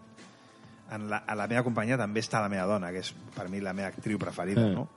[0.92, 3.62] En la, a la meva companyia també està la meva dona, que és per mi
[3.62, 4.74] la meva actriu preferida, Mm.
[4.74, 4.88] no?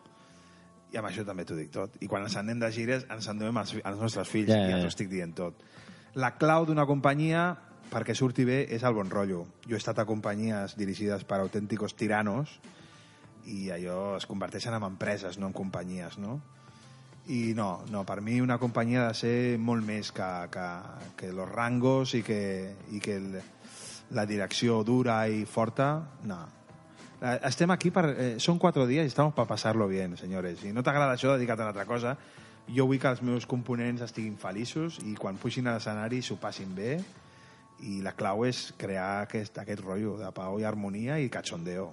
[0.93, 1.95] I amb això també t'ho dic tot.
[2.05, 4.77] I quan ens anem de gires ens enduem als, als nostres fills, ja, ja.
[4.77, 5.63] ja t'ho estic dient tot.
[6.15, 7.57] La clau d'una companyia
[7.93, 9.47] perquè surti bé és el bon rotllo.
[9.69, 12.59] Jo he estat a companyies dirigides per autènticos tiranos
[13.49, 16.41] i allò es converteixen en empreses, no en companyies, no?
[17.29, 20.69] I no, no, per mi una companyia ha de ser molt més que, que,
[21.17, 23.37] que los rangos i que, i que el,
[24.12, 25.94] la direcció dura i forta,
[26.29, 26.40] no.
[27.22, 28.05] Eh, Estem aquí per...
[28.12, 30.61] Eh, són quatre dies i estem per passar-lo bien, senyores.
[30.61, 32.16] Si no t'agrada això, dedica't a una altra cosa.
[32.70, 36.75] Jo vull que els meus components estiguin feliços i quan pugin a l'escenari s'ho passin
[36.77, 36.96] bé
[37.83, 41.88] i la clau és crear aquest, aquest rotllo de pau i harmonia i cachondeo.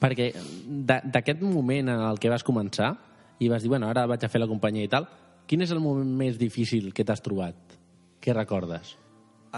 [0.00, 0.32] Perquè
[0.66, 2.94] d'aquest moment en el que vas començar
[3.38, 5.06] i vas dir, bueno, ara vaig a fer la companyia i tal,
[5.46, 7.78] quin és el moment més difícil que t'has trobat?
[8.20, 8.96] Què recordes?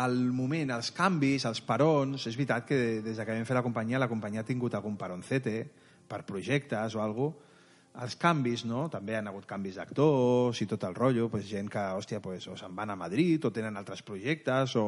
[0.00, 3.64] El moment, els canvis, els parons, és veritat que des de que vam fer la
[3.64, 5.56] companyia, la companyia ha tingut algun paroncete
[6.08, 7.50] per projectes o alguna
[8.02, 8.86] els canvis, no?
[8.88, 12.56] També han hagut canvis d'actors i tot el rotllo, pues, gent que, hòstia, pues, o
[12.56, 14.86] se'n van a Madrid o tenen altres projectes o...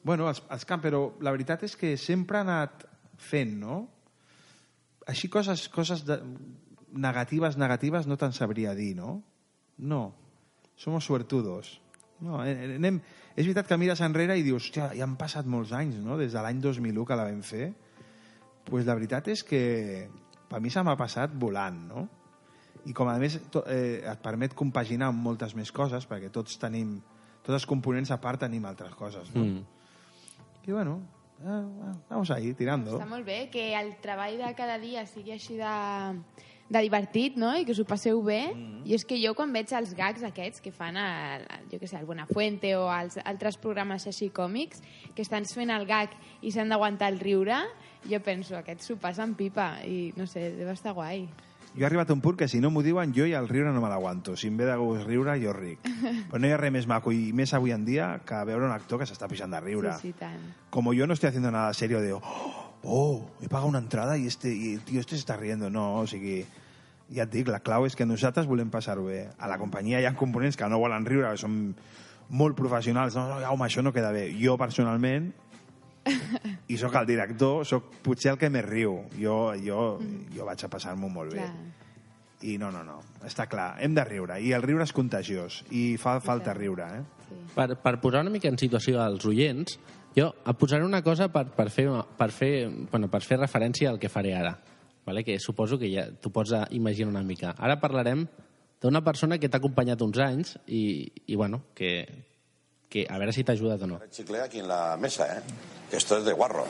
[0.00, 2.86] Bueno, els, els camps, però la veritat és que sempre ha anat
[3.20, 3.82] fent, no?
[5.08, 6.18] així coses, coses de,
[6.92, 9.22] negatives, negatives no te'n sabria dir, no?
[9.78, 10.02] No.
[10.76, 11.78] Somos suertudos.
[12.20, 13.00] No, eh, anem...
[13.38, 16.32] És veritat que mires enrere i dius, hòstia, ja han passat molts anys, no?, des
[16.34, 17.74] de l'any 2001 que la vam fer.
[18.68, 20.10] pues la veritat és que
[20.50, 22.02] per mi se m'ha passat volant, no?
[22.84, 26.58] I com a més to, eh, et permet compaginar amb moltes més coses, perquè tots
[26.60, 26.98] tenim,
[27.40, 29.44] tots els components a part tenim altres coses, no?
[29.44, 29.64] Mm.
[30.68, 30.98] I bueno,
[31.40, 32.98] eh, vamos ahí, tirando.
[32.98, 35.72] Està molt bé que el treball de cada dia sigui així de,
[36.68, 37.54] de divertit, no?
[37.56, 38.52] I que us ho passeu bé.
[38.52, 38.84] Mm.
[38.88, 41.88] I és que jo quan veig els gags aquests que fan, el, el, jo que
[41.88, 44.84] sé, el Buenafuente o els altres programes així còmics,
[45.16, 47.64] que estan fent el gag i s'han d'aguantar el riure,
[48.08, 51.26] jo penso, aquests s'ho passen pipa i, no sé, deu estar guai.
[51.74, 53.72] Jo he arribat a un punt que si no m'ho diuen, jo i el riure
[53.74, 54.34] no me l'aguanto.
[54.36, 55.84] Si em ve de gust riure, jo ric.
[56.30, 58.74] Però no hi ha res més maco i més avui en dia que veure un
[58.74, 59.92] actor que s'està pixant de riure.
[60.00, 60.40] Sí, sí, tant.
[60.74, 62.22] Como yo no estoy haciendo nada serio de, oh,
[62.82, 65.70] oh, he pagado una entrada y este y el tío este se está riendo.
[65.70, 66.46] No, o sigui,
[67.14, 69.24] ja et dic, la clau és que nosaltres volem passar-ho bé.
[69.38, 71.58] A la companyia hi ha components que no volen riure, que són
[72.28, 73.16] molt professionals.
[73.16, 74.28] No, no, home, això no queda bé.
[74.40, 75.30] Jo, personalment,
[76.72, 79.00] i sóc el director, sóc potser el que més riu.
[79.18, 79.90] Jo, jo,
[80.34, 81.44] jo vaig a passar-m'ho molt bé.
[81.44, 81.76] Clar.
[82.48, 84.36] I no, no, no, està clar, hem de riure.
[84.38, 85.62] I el riure és contagiós.
[85.74, 87.06] I fa falta riure, eh?
[87.28, 87.38] Sí.
[87.56, 89.74] Per, per posar una mica en situació als oients,
[90.14, 92.52] jo et posaré una cosa per, per, fer, per, fer,
[92.92, 94.54] bueno, per fer referència al que faré ara,
[95.08, 95.24] vale?
[95.24, 97.54] que suposo que ja t'ho pots imaginar una mica.
[97.56, 98.26] Ara parlarem
[98.82, 102.06] d'una persona que t'ha acompanyat uns anys i, i bueno, que,
[102.92, 104.00] que a veure si t'ha ajudat o no.
[104.12, 105.42] chicle aquí en la mesa, ¿eh?
[105.90, 106.66] Que esto es de guarro.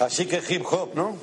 [0.00, 1.18] Así que hip hop, ¿no?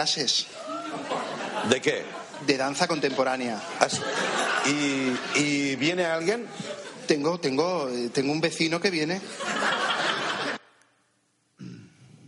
[0.00, 0.46] Clases
[1.68, 2.02] ¿De qué?
[2.46, 3.60] de danza contemporánea.
[3.80, 4.00] As-
[4.66, 6.46] ¿Y, y viene alguien?
[7.06, 9.20] Tengo, tengo, eh, tengo un vecino que viene.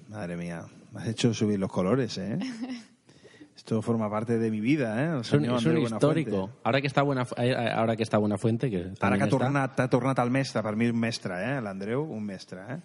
[0.08, 2.38] Madre mía, me has hecho subir los colores, ¿eh?
[3.56, 5.14] Esto forma parte de mi vida, ¿eh?
[5.14, 6.50] El És un, és un històrico.
[6.68, 9.80] Ara que està buena, eh, ara que està Buenafuente, que Ara també que ha tornat,
[9.80, 11.61] ha tornat el mestre, per mi un mestre, eh?
[11.64, 12.80] L'Andreu, un mestre, eh?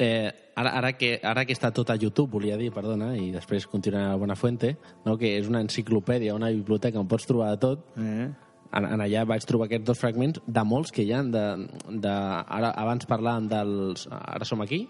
[0.00, 3.66] Eh, ara, ara, que, ara que està tot a YouTube, volia dir, perdona, i després
[3.68, 5.18] continuarà a Buenafuente, no?
[5.20, 8.30] que és una enciclopèdia, una biblioteca on pots trobar de tot, eh?
[8.72, 11.44] en, en allà vaig trobar aquests dos fragments de molts que hi ha de,
[11.90, 14.86] de, ara, abans parlàvem dels Ara som aquí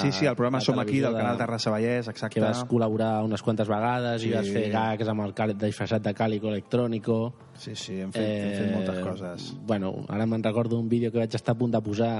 [0.00, 2.34] sí, sí, el programa la Som aquí, del canal Terrassa Vallès, exacte.
[2.34, 4.30] que vas col·laborar unes quantes vegades Sí.
[4.30, 8.24] i vas fer gags amb el cal- disfressat de càlico electrònico Sí, sí, hem fet,
[8.24, 9.50] hem fet moltes coses.
[9.66, 12.14] bueno, ara me'n recordo un vídeo que vaig estar a punt de posar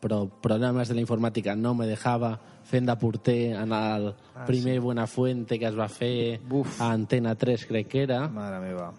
[0.00, 2.36] però problemes de la informàtica no me dejava
[2.68, 4.78] fent de porter en el Ah, primer sí.
[4.84, 6.40] Buenafuente que es va fer
[6.78, 8.92] a Antena 3 crec que era Mare meva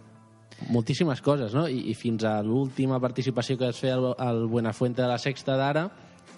[0.70, 1.68] moltíssimes coses, no?
[1.72, 5.56] I, i fins a l'última participació que es feia al, al Buenafuente de la Sexta
[5.56, 5.86] d'ara,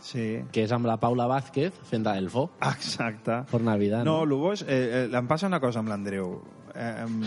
[0.06, 0.44] sí.
[0.54, 2.52] que és amb la Paula Vázquez, fent d'Elfo.
[2.62, 3.40] Exacte.
[3.50, 4.38] Per Navidad, No, no?
[4.38, 4.62] bo és...
[4.68, 6.36] Eh, eh, em passa una cosa amb l'Andreu.
[6.76, 7.18] Eh, em,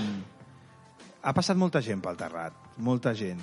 [1.25, 3.43] ha passat molta gent pel Terrat, molta gent.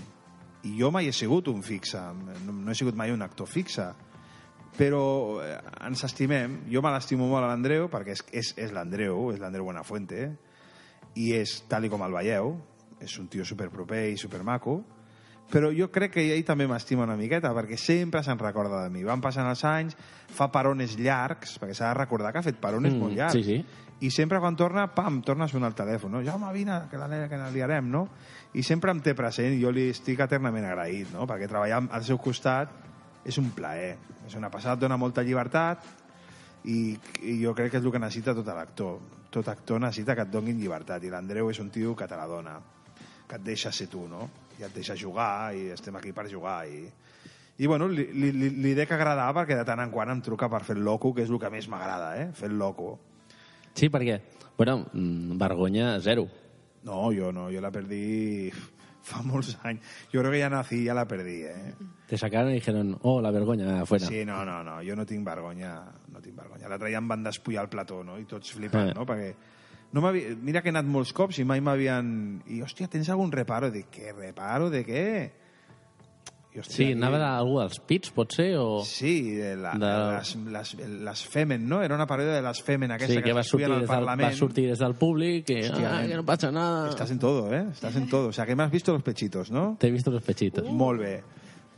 [0.67, 1.99] I jo mai he sigut un fixe,
[2.45, 3.87] no, no he sigut mai un actor fixe.
[4.77, 5.03] Però
[5.43, 9.41] eh, ens estimem, jo me l'estimo molt a l'Andreu, perquè és, és, és l'Andreu, és
[9.41, 10.29] l'Andreu Buenafuente,
[11.19, 12.53] i és tal i com el veieu,
[13.01, 14.79] és un tio superproper i supermaco,
[15.51, 19.03] però jo crec que ell també m'estima una miqueta, perquè sempre se'n recorda de mi.
[19.03, 19.95] Van passant els anys,
[20.31, 23.33] fa parones llargs, perquè s'ha de recordar que ha fet parones Mm, molt llargs.
[23.33, 23.65] sí, sí.
[24.01, 26.09] I sempre quan torna, pam, torna a sonar el telèfon.
[26.09, 26.23] No?
[26.25, 28.07] Jaume, vine, que la, que la liarem, no?
[28.57, 31.27] I sempre em té present i jo li estic eternament agraït, no?
[31.29, 32.71] Perquè treballar al seu costat
[33.23, 33.97] és un plaer.
[34.25, 35.85] És una passada, dona molta llibertat
[36.65, 38.97] i, i jo crec que és el que necessita tot l'actor.
[39.29, 42.25] Tot actor necessita que et donin llibertat i l'Andreu és un tio que te la
[42.25, 42.57] dona,
[43.27, 44.29] que et deixa ser tu, no?
[44.61, 46.83] I et deixa jugar i estem aquí per jugar i,
[47.57, 50.63] i bueno, li, li, li, dec agradar perquè de tant en quant em truca per
[50.65, 52.29] fer el loco, que és el que més m'agrada, eh?
[52.37, 52.93] fer el loco.
[53.73, 54.19] Sí, perquè,
[54.57, 56.27] bueno, mm, vergonya zero.
[56.83, 58.49] No, jo no, jo la perdí
[59.11, 59.81] fa molts anys.
[60.13, 61.73] Jo crec que ja nací, ja la perdí, eh?
[62.09, 64.05] Te sacaron y dijeron, oh, la vergonya, fuera.
[64.05, 65.75] Sí, no, no, no, jo no tinc vergonya,
[66.11, 66.69] no tinc vergonya.
[66.69, 68.93] L'altre dia em van despullar el plató, no?, i tots flipant, Eh.
[68.97, 69.33] no?, perquè...
[69.93, 72.41] No Mira que he anat molts cops i mai m'havien...
[72.47, 73.69] I, hòstia, tens algun reparo?
[73.73, 74.69] Dic, què reparo?
[74.71, 75.03] De què?
[76.51, 78.49] I, hòstia, Sí, i- anava d'algú dels pits, pot ser?
[78.59, 78.81] O...
[78.87, 79.91] Sí, de la, De-.
[80.17, 80.71] Les, les,
[81.07, 81.81] les Femen, no?
[81.83, 83.87] Era una paròdia de les Femen, aquesta sí, que, que va sortir al des del,
[83.91, 84.27] Parlament.
[84.31, 86.89] va sortir des del públic i, Hòstia, ah, que no passa nada.
[86.89, 87.65] Estás en todo, eh?
[87.71, 88.27] Estás en todo.
[88.29, 89.77] O sea, que m'has visto los pechitos, no?
[89.79, 90.67] T'he vist los pechitos.
[90.71, 91.13] Molt bé.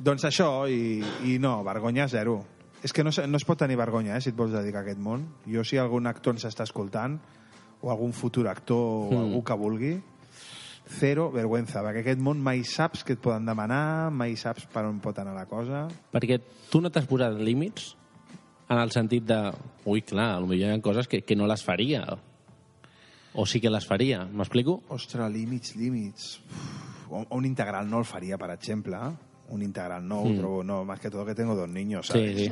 [0.04, 2.39] Doncs això, i, i no, vergonya zero.
[2.84, 4.99] És que no, no es pot tenir vergonya, eh, si et vols dedicar a aquest
[4.99, 5.28] món.
[5.45, 7.19] Jo, si algun actor ens està escoltant,
[7.84, 9.24] o algun futur actor, o Mm.
[9.28, 9.93] algú que vulgui,
[11.00, 15.00] zero vergüenza, perquè aquest món mai saps què et poden demanar, mai saps per on
[15.04, 15.88] pot anar la cosa.
[16.12, 16.39] Perquè
[16.72, 17.96] tu no t'has posat límits
[18.69, 19.52] en el sentit de...
[19.86, 22.06] Ui, clar, potser hi ha coses que, que no les faria.
[23.36, 24.26] O sí que les faria.
[24.32, 24.82] M'explico?
[24.93, 26.39] Ostres, límits, límits.
[27.10, 28.98] Uf, un integral no el faria, per exemple.
[29.50, 30.38] Un integral no, Mm.
[30.38, 32.38] trobo, no, más que todo que tengo dos niños, Sí, ¿sabes?
[32.38, 32.52] sí.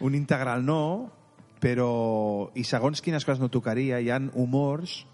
[0.00, 1.10] Un integral no,
[1.62, 2.50] però...
[2.54, 5.04] I segons quines coses no tocaria, hi han humors...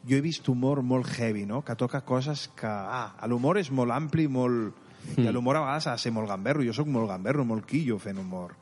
[0.00, 1.60] Jo he vist humor molt heavy, no?
[1.60, 2.68] Que toca coses que...
[2.68, 4.78] Ah, l'humor és molt ampli, molt...
[5.20, 6.64] I l'humor a vegades ha de ser molt gamberro.
[6.64, 8.54] Jo sóc molt gamberro, molt quillo fent humor.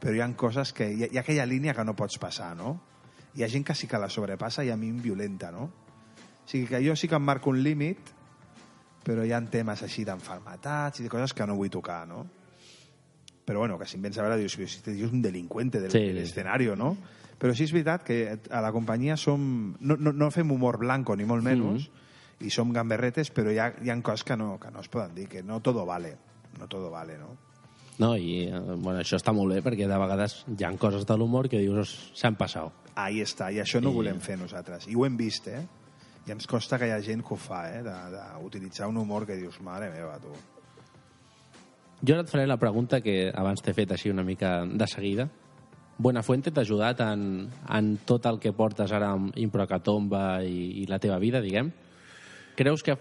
[0.00, 0.90] Però hi han coses que...
[0.92, 2.74] Hi ha, hi ha aquella línia que no pots passar, no?
[3.32, 5.70] Hi ha gent que sí que la sobrepassa i a mi em violenta, no?
[6.44, 8.12] O sigui que jo sí que em marco un límit,
[9.04, 12.26] però hi ha temes així d'enfermetats i de coses que no vull tocar, no?
[13.44, 15.90] Però bueno, que si em vens a veure, dius, este tio és un delinqüente del,
[15.92, 16.96] Sí, de l'escenario, no?
[17.38, 19.74] Però sí és veritat que a la companyia som...
[19.80, 21.90] No, no, no fem humor blanco, ni molt menys,
[22.40, 25.14] i som gamberretes, però hi ha, hi ha coses que no, que no es poden
[25.14, 26.16] dir, que no todo vale.
[26.58, 27.34] No todo vale, no?
[27.98, 31.16] No, i eh, bueno, això està molt bé perquè de vegades hi ha coses de
[31.18, 32.72] l'humor que dius s'han passat.
[32.96, 34.88] Ahí està, i això no I- volem fer nosaltres.
[34.88, 35.60] I ho hem vist, eh?
[36.26, 37.82] I ens costa que hi ha gent que ho fa, eh?
[37.84, 40.32] D'utilitzar un humor que dius, mare meva, tu.
[42.04, 45.24] Jo ara et faré la pregunta que abans t'he fet així una mica de seguida.
[45.96, 50.98] Buenafuente t'ha ajudat en, en tot el que portes ara amb Improcatomba i, i la
[51.00, 51.70] teva vida, diguem?
[52.58, 52.98] Creus que,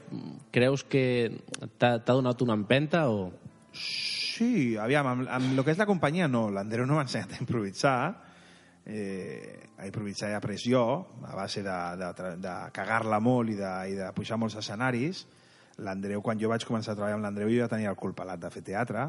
[0.56, 1.04] creus que
[1.82, 3.28] t'ha donat una empenta o...
[3.74, 7.42] Sí, aviam, amb, amb el que és la companyia no, l'Andreu no m'ha ensenyat a
[7.44, 7.98] improvisar,
[8.86, 10.86] eh, a improvisar he après jo,
[11.28, 15.26] a base de, de, de cagar-la molt i de, i de pujar molts escenaris.
[15.82, 18.42] L'Andreu, quan jo vaig començar a treballar amb l'Andreu, jo ja tenia el cul pelat
[18.42, 19.08] de fer teatre,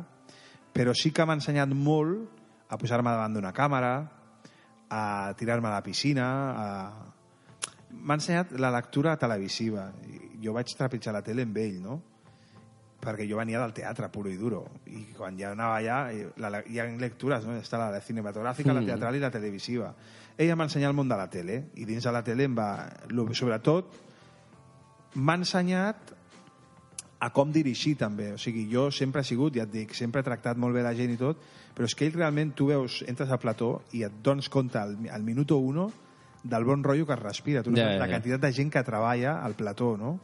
[0.72, 3.92] però sí que m'ha ensenyat molt a posar-me davant d'una càmera,
[4.90, 6.66] a tirar-me a la piscina, a...
[7.94, 9.90] m'ha ensenyat la lectura televisiva.
[10.42, 12.00] Jo vaig trepitjar la tele amb ell, no?
[13.04, 16.62] perquè jo venia del teatre puro i duro i quan ja anava allà eh, la,
[16.64, 17.58] hi ha lectures, no?
[17.60, 18.80] està la, la cinematogràfica, mm.
[18.80, 19.92] la teatral i la televisiva
[20.40, 22.68] ella m'ha ensenyat el món de la tele i dins de la tele em va,
[23.36, 23.92] sobretot
[25.14, 26.14] m'ha ensenyat
[27.24, 30.26] a com dirigir també, o sigui, jo sempre he sigut, ja et dic, sempre he
[30.26, 31.40] tractat molt bé la gent i tot,
[31.74, 34.96] però és que ell realment, tu veus, entres al plató i et dones compte al,
[35.10, 35.88] al minuto uno
[36.44, 38.18] del bon rotllo que es respira, tu no Ja, saps ja, la ja.
[38.18, 40.18] quantitat de gent que treballa al plató, no?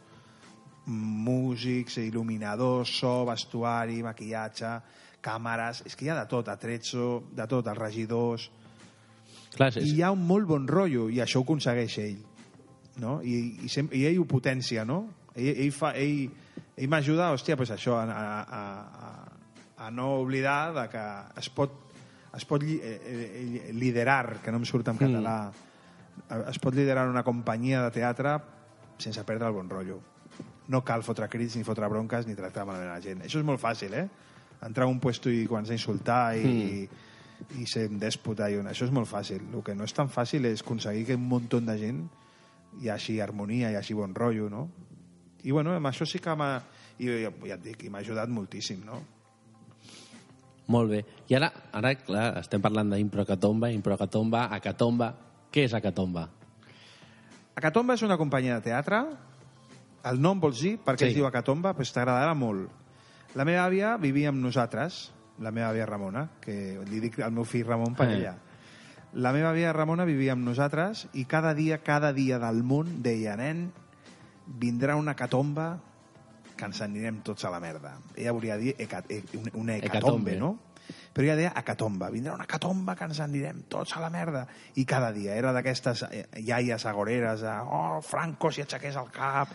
[0.91, 4.73] músics, il·luminadors, so, vestuari, maquillatge,
[5.23, 5.85] càmeres...
[5.87, 8.49] És que hi ha de tot, atrezzo, de tot, els regidors...
[9.55, 12.21] Clar, I hi ha un molt bon rotllo, i això ho aconsegueix ell.
[13.03, 13.19] No?
[13.23, 15.03] I, i, sempre, I ell ho potencia, no?
[15.35, 16.29] Ell, ell, fa, ell,
[16.81, 21.03] ell m'ajuda, hòstia, pues això, a, a, a, a no oblidar de que
[21.41, 21.75] es pot,
[22.37, 25.05] es pot lli- eh, eh, liderar, que no em surt en Mm.
[25.07, 25.53] català,
[26.51, 28.39] es pot liderar una companyia de teatre
[28.99, 30.01] sense perdre el bon rotllo.
[30.69, 33.23] No cal fotre crits, ni fotre bronques, ni tractar malament la gent.
[33.25, 34.09] Això és molt fàcil, eh?
[34.63, 37.61] Entrar a un puesto i començar a insultar i, Mm.
[37.63, 38.51] i ser un dèspota.
[38.51, 38.67] I un...
[38.69, 39.41] Això és molt fàcil.
[39.55, 42.03] El que no és tan fàcil és aconseguir que un munt de gent
[42.83, 44.69] hi hagi harmonia, hi hagi bon rotllo, no?
[45.45, 46.61] I bueno, amb això sí que m'ha...
[47.01, 48.99] I, ja, et dic, i m'ha ajudat moltíssim, no?
[50.71, 51.01] Molt bé.
[51.29, 55.13] I ara, ara clar, estem parlant d'Improcatomba, Improcatomba, Acatomba...
[55.51, 56.29] Què és Acatomba?
[57.59, 59.01] Acatomba és una companyia de teatre.
[60.07, 60.77] El nom vols dir?
[60.79, 61.09] Per què Sí.
[61.11, 61.73] es diu Acatomba?
[61.75, 62.69] Pues t'agradarà molt.
[63.35, 65.11] La meva àvia vivia amb nosaltres,
[65.43, 68.15] la meva àvia Ramona, que li dic al meu fill Ramon per Eh.
[68.21, 68.37] ella.
[69.15, 73.35] La meva àvia Ramona vivia amb nosaltres i cada dia, cada dia del món deia,
[73.37, 73.73] nen,
[74.59, 75.79] vindrà una catomba
[76.57, 77.99] que ens anirem tots a la merda.
[78.17, 80.37] Ella volia dir eca, e, un- una hecatombe, Hecatombe.
[80.37, 80.59] no?
[81.13, 84.47] Però ella deia acatomba, vindrà una catomba que ens anirem tots a la merda.
[84.75, 89.49] I cada dia era d'aquestes eh, iaies agoreres, de, oh, Franco, si aixequés el cap.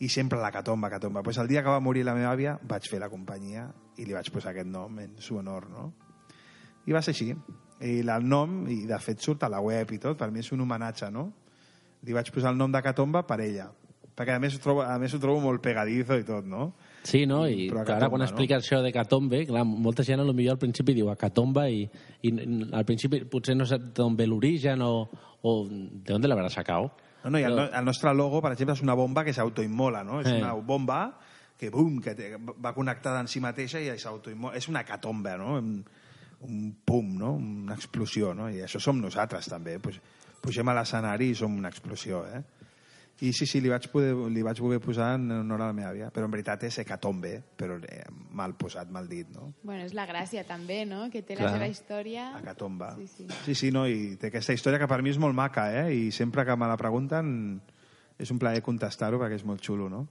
[0.00, 1.22] i sempre la catomba, catomba.
[1.22, 4.12] Pues el dia que va morir la meva àvia vaig fer la companyia i li
[4.12, 5.92] vaig posar aquest nom en su honor, no?
[6.86, 7.28] I va ser així.
[7.80, 10.40] I la- el nom, i de fet surt a la web i tot, per mi
[10.40, 11.32] és un homenatge, no?
[12.02, 13.70] Li vaig posar el nom de Catomba per ella.
[14.14, 16.68] Perquè a més ho trobo, a més ho trobo molt pegadizo i tot, no?
[17.02, 17.42] Sí, no?
[17.50, 18.26] I Però ara Hecatombe, quan no?
[18.28, 21.80] expliques això de Catombe, clar, molta gent a lo millor al principi diu Hecatombe i,
[22.22, 25.08] i n- al principi potser no sap d'on ve l'origen o,
[25.42, 26.92] o de on l'haurà sacado.
[27.24, 29.32] No, no, i el, Però- no- el nostre logo, per exemple, és una bomba que
[29.34, 30.20] s'autoimmola, no?
[30.22, 30.38] És Eh.
[30.38, 31.18] una bomba
[31.58, 34.56] que, bum, que té, va connectada en si mateixa i s'autoimmola.
[34.56, 35.58] És una catomba, no?
[35.58, 35.84] Un,
[36.46, 37.32] un pum, no?
[37.34, 38.48] Una explosió, no?
[38.48, 39.78] I això som nosaltres, també.
[39.80, 39.98] Pues,
[40.40, 42.42] pugem a l'escenari i som una explosió, eh?
[43.22, 45.90] I sí, sí, li vaig, poder, li vaig voler posar en honor a la meva
[45.92, 48.02] àvia, però en veritat és hecatombe, però eh,
[48.34, 49.52] mal posat, mal dit, no?
[49.62, 51.06] Bueno, és la gràcia també, no?
[51.12, 51.46] Que té Clar.
[51.46, 52.24] la seva història.
[52.40, 52.96] Hecatomba.
[52.98, 53.26] Sí, sí.
[53.44, 55.94] Sí, sí, no, i té aquesta història que per mi és molt maca, eh?
[55.94, 57.62] I sempre que me la pregunten
[58.18, 60.08] és un plaer contestar-ho perquè és molt xulo, no?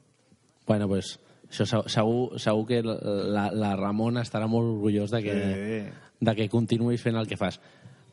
[0.66, 1.18] Bueno, pues,
[1.51, 6.18] això se- segur, segur que la, la Ramona estarà molt orgullós de que, Sí.
[6.24, 7.60] de que continuïs fent el que fas.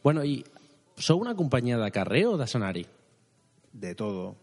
[0.03, 0.43] Bueno, i
[0.99, 2.85] sou una companyia de carrer o d'escenari?
[3.73, 4.35] De todo.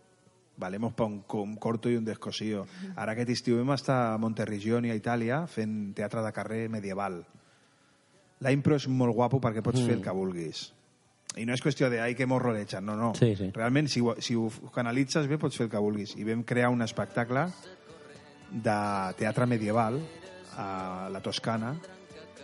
[0.57, 2.65] Valemos pa un, un corto i un descosío.
[2.95, 7.21] Ara aquest estiu vam estar a Monterrigioni, a Itàlia, fent teatre de carrer medieval.
[8.41, 10.67] La impro és molt guapo perquè pots fer el que vulguis.
[11.37, 12.85] I no és qüestió de, ai, que morro l'echan.
[12.85, 13.11] No, no.
[13.17, 13.51] Sí, sí.
[13.53, 16.15] Realment, si ho, si ho canalitzes bé, pots fer el que vulguis.
[16.17, 17.45] I vam crear un espectacle
[18.49, 18.79] de
[19.19, 19.99] teatre medieval
[20.57, 21.75] a la Toscana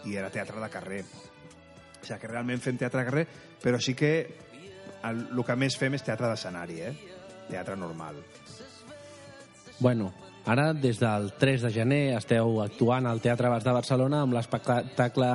[0.05, 1.01] i era teatre de carrer.
[1.03, 3.28] O sigui que realment fem teatre de carrer,
[3.64, 4.14] però sí que
[5.07, 7.12] el, el que més fem és teatre d'escenari, eh?
[7.54, 8.18] Teatre normal.
[9.80, 10.12] Bueno,
[10.45, 15.30] ara des del 3 de gener esteu actuant al Teatre Bas de Barcelona amb l'espectacle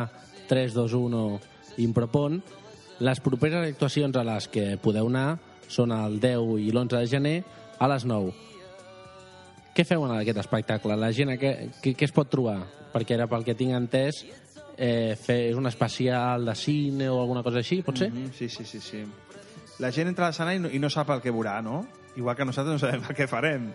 [0.48, 1.38] 321
[1.84, 2.40] Impropon.
[3.06, 5.38] Les properes actuacions a les que podeu anar
[5.70, 7.36] són el 10 i l'11 de gener
[7.78, 8.34] a les 9.
[9.76, 10.96] Què feu en aquest espectacle?
[10.98, 12.58] La gent què, què, què es pot trobar?
[12.90, 14.24] Perquè era pel que tinc entès
[14.74, 18.10] eh, fer, és un especial de cine o alguna cosa així, pot ser?
[18.10, 19.04] Mm -hmm, sí, sí, sí, sí.
[19.78, 21.86] La gent entra a l'escenari i, no, i no sap el que veurà, no?
[22.18, 23.70] Igual que nosaltres no sabem que farem.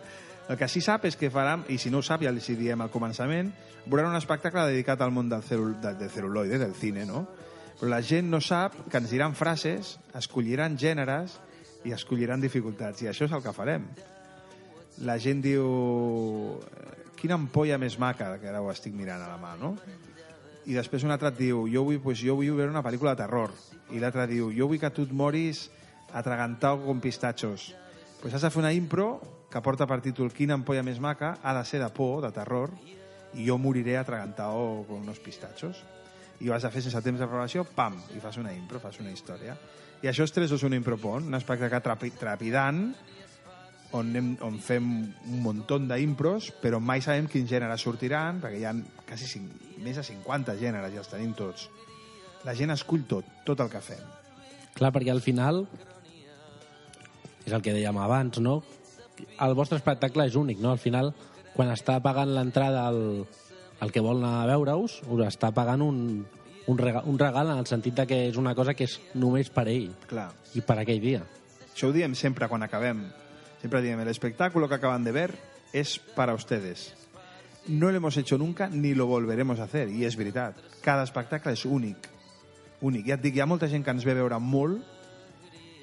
[0.52, 2.82] El que sí sap és que faran, i si no ho sap ja hi diem
[2.84, 3.54] al començament,
[3.86, 7.24] veuran un espectacle dedicat al món del, celul, del, del celuloide, del cine, no?
[7.80, 11.40] Però la gent no sap que ens diran frases, escolliran gèneres
[11.88, 13.88] i escolliran dificultats, i això és el que farem.
[15.08, 16.60] La gent diu...
[17.24, 19.78] Quina ampolla més maca, que ara ho estic mirant a la mà, no?
[20.66, 23.24] i després un altre et diu jo vull, pues, jo vull veure una pel·lícula de
[23.24, 23.52] terror
[23.92, 25.66] i l'altre diu jo vull que tu et moris
[26.16, 27.74] atragantado con pistachos
[28.24, 29.20] pues has de fer una impro
[29.52, 32.72] que porta per títol Quina ampolla més maca ha de ser de por, de terror
[33.36, 35.84] i jo moriré atragantado con unos pistachos
[36.40, 39.02] i ho has de fer sense temps de preparació pam, i fas una impro, fas
[39.04, 39.58] una història
[40.00, 42.86] i això és 3 2 1 impropon un espectacle trapi, trepidant
[43.92, 44.88] on, anem, on fem
[45.28, 48.74] un muntó d'impros, però mai sabem quins gèneres sortiran, perquè hi ha
[49.06, 49.52] quasi cinc,
[49.84, 51.68] més de 50 gèneres, ja els tenim tots.
[52.48, 54.02] La gent escull tot, tot el que fem.
[54.74, 55.68] Clar, perquè al final
[57.46, 58.62] és el que dèiem abans, no?
[59.42, 60.72] El vostre espectacle és únic, no?
[60.72, 61.14] Al final,
[61.54, 63.26] quan està pagant l'entrada al,
[63.80, 66.00] al que vol anar a veure-us, us està pagant un,
[66.68, 69.52] un, regal, un regal en el sentit de que és una cosa que és només
[69.54, 70.32] per ell Clar.
[70.56, 71.24] i per aquell dia.
[71.74, 73.06] Això ho diem sempre quan acabem.
[73.62, 75.32] Siempre diem, el espectáculo que acaban de ver
[75.74, 76.94] es para ustedes.
[77.68, 79.88] No lo hemos hecho nunca ni lo volveremos a hacer.
[79.90, 80.58] I és veritat.
[80.84, 82.10] Cada espectacle és únic.
[82.84, 83.08] Únic.
[83.08, 84.84] Ja et dic, hi ha molta gent que ens ve a veure molt.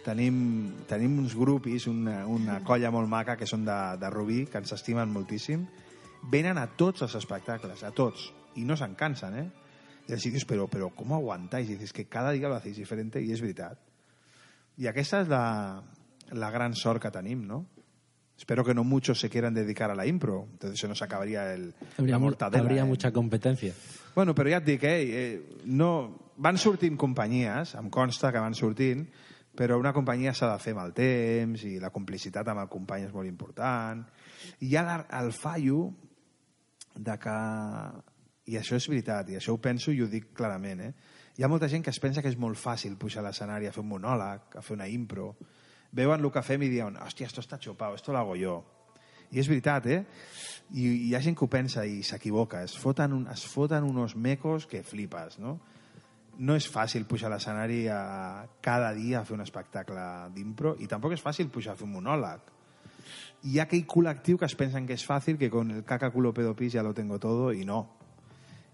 [0.04, 4.58] Tenim, tenim uns grupis, una, una colla molt maca que són de, de Rubí, que
[4.62, 5.66] ens estimen moltíssim.
[6.32, 8.30] Venen a tots els espectacles, a tots.
[8.56, 9.48] I no se'n cansen, eh?
[10.08, 11.68] I els dius, però, però com aguantáis?
[11.68, 13.78] I dices que cada dia lo hacéis diferente, i és veritat.
[14.80, 15.44] I aquesta és la,
[16.32, 17.66] la gran sort que tenim, ¿no?
[18.40, 21.74] Espero que no muchos se quieran dedicar a la impro, entonces se nos acabaría el,
[21.98, 22.62] Habría, la mortadela.
[22.62, 22.86] habría eh?
[22.86, 23.74] mucha competencia.
[24.14, 28.56] Bueno, però ja et dic, eh, eh, no, van sortint companyies, em consta que van
[28.56, 29.04] sortint,
[29.60, 33.02] però una companyia s'ha de fer amb el temps i la complicitat amb el company
[33.04, 34.00] és molt important.
[34.64, 35.82] I hi ha el fallo
[36.96, 37.34] de que...
[38.50, 41.18] I això és veritat, i això ho penso i ho dic clarament, eh?
[41.36, 43.74] Hi ha molta gent que es pensa que és molt fàcil pujar a l'escenari a
[43.74, 45.34] fer un monòleg, a fer una impro.
[45.92, 48.56] Veuen el que fem i diuen, hòstia, esto está chopado, esto lo hago yo.
[49.30, 50.00] I és veritat, eh?
[50.72, 52.64] I, i hi ha gent que ho pensa i s'equivoca.
[52.64, 55.58] Es, foten un, es foten unos mecos que flipes, no?
[56.38, 60.04] No és fàcil pujar a l'escenari a, cada dia a fer un espectacle
[60.34, 62.52] d'impro i tampoc és fàcil pujar a fer un monòleg.
[63.50, 66.32] Hi ha aquell col·lectiu que es pensen que és fàcil, que con el caca culo
[66.36, 67.82] pedo pis ja lo tengo todo, i no.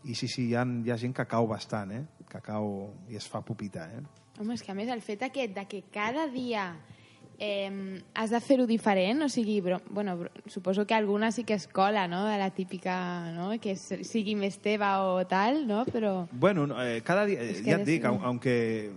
[0.05, 2.03] I sí, sí, hi ha, hi ha gent que cau bastant, eh?
[2.31, 4.03] Que cau i es fa pupita, eh?
[4.39, 6.69] Home, és que a més el fet aquest de que cada dia
[7.39, 11.55] eh, has de fer-ho diferent, o sigui, bro, bueno, bro, suposo que alguna sí que
[11.55, 15.85] es cola, no?, de la típica, no?, que s- sigui més teva o tal, no?,
[15.87, 16.27] però...
[16.33, 18.91] Bueno, no, eh, cada dia, eh, que ja et dic, au- aunque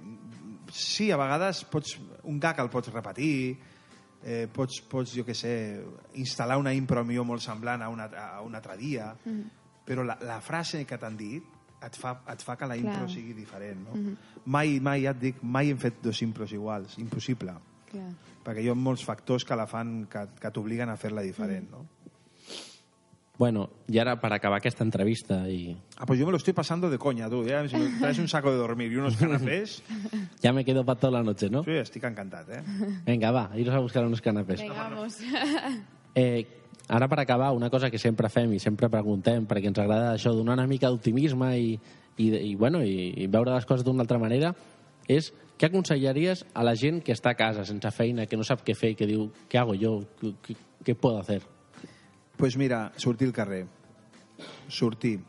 [0.72, 3.58] sí, a vegades pots, un gag el pots repetir,
[4.24, 5.54] eh, pots, pots, jo què sé,
[6.20, 9.50] instal·lar una impro millor molt semblant a, una, a un altre dia, Mhm.
[9.86, 11.44] però la, la frase que t'han dit
[11.82, 13.10] et fa, et fa que la impro Clar.
[13.10, 13.96] sigui diferent, no?
[13.96, 14.18] Mhm.
[14.46, 17.54] Mai, mai, ja et dic, mai hem fet dos impros iguals, impossible.
[17.90, 18.12] Clar.
[18.46, 21.86] Perquè hi ha molts factors que la fan, que, que t'obliguen a fer-la diferent, no?
[23.40, 26.90] Bueno, y ahora para acabar esta entrevista y Ah, pues yo me lo estoy pasando
[26.90, 27.46] de coña, tú.
[27.46, 29.82] Ya, si me traes un saco de dormir y unos canapés...
[30.42, 31.64] ya me quedo para toda la noche, ¿no?
[31.64, 32.64] Sí, estic encantat, eh?
[33.06, 34.62] Venga, va, iros a buscar unos canapés.
[34.62, 35.18] Vinga, vamos.
[36.16, 36.48] Eh,
[36.90, 40.34] ara per acabar, una cosa que sempre fem i sempre preguntem, perquè ens agrada això,
[40.36, 41.80] donar una mica d'optimisme i,
[42.18, 44.52] i, i, bueno, i, i veure les coses d'una altra manera,
[45.08, 48.64] és què aconsellaries a la gent que està a casa sense feina, que no sap
[48.64, 49.76] què fer i que diu, què hago?
[50.20, 50.56] ¿Qué, qué,
[50.86, 51.44] qué puedo hacer?
[52.40, 53.68] pues mira, sortir al carrer.
[54.70, 55.20] Sortir.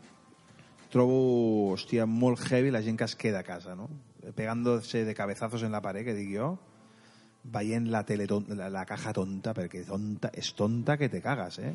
[0.90, 3.88] Trobo, hòstia, molt heavy la gent que es queda a casa, no?
[4.36, 6.52] Pegándose de cabezazos en la pared, que dic jo,
[7.42, 11.74] veient la, tele la, la caja tonta, perquè tonta, és tonta que te cagues, eh?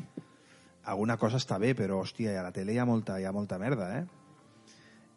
[0.88, 3.60] Alguna cosa està bé, però, hòstia, a la tele hi ha molta, hi ha molta
[3.60, 4.06] merda, eh?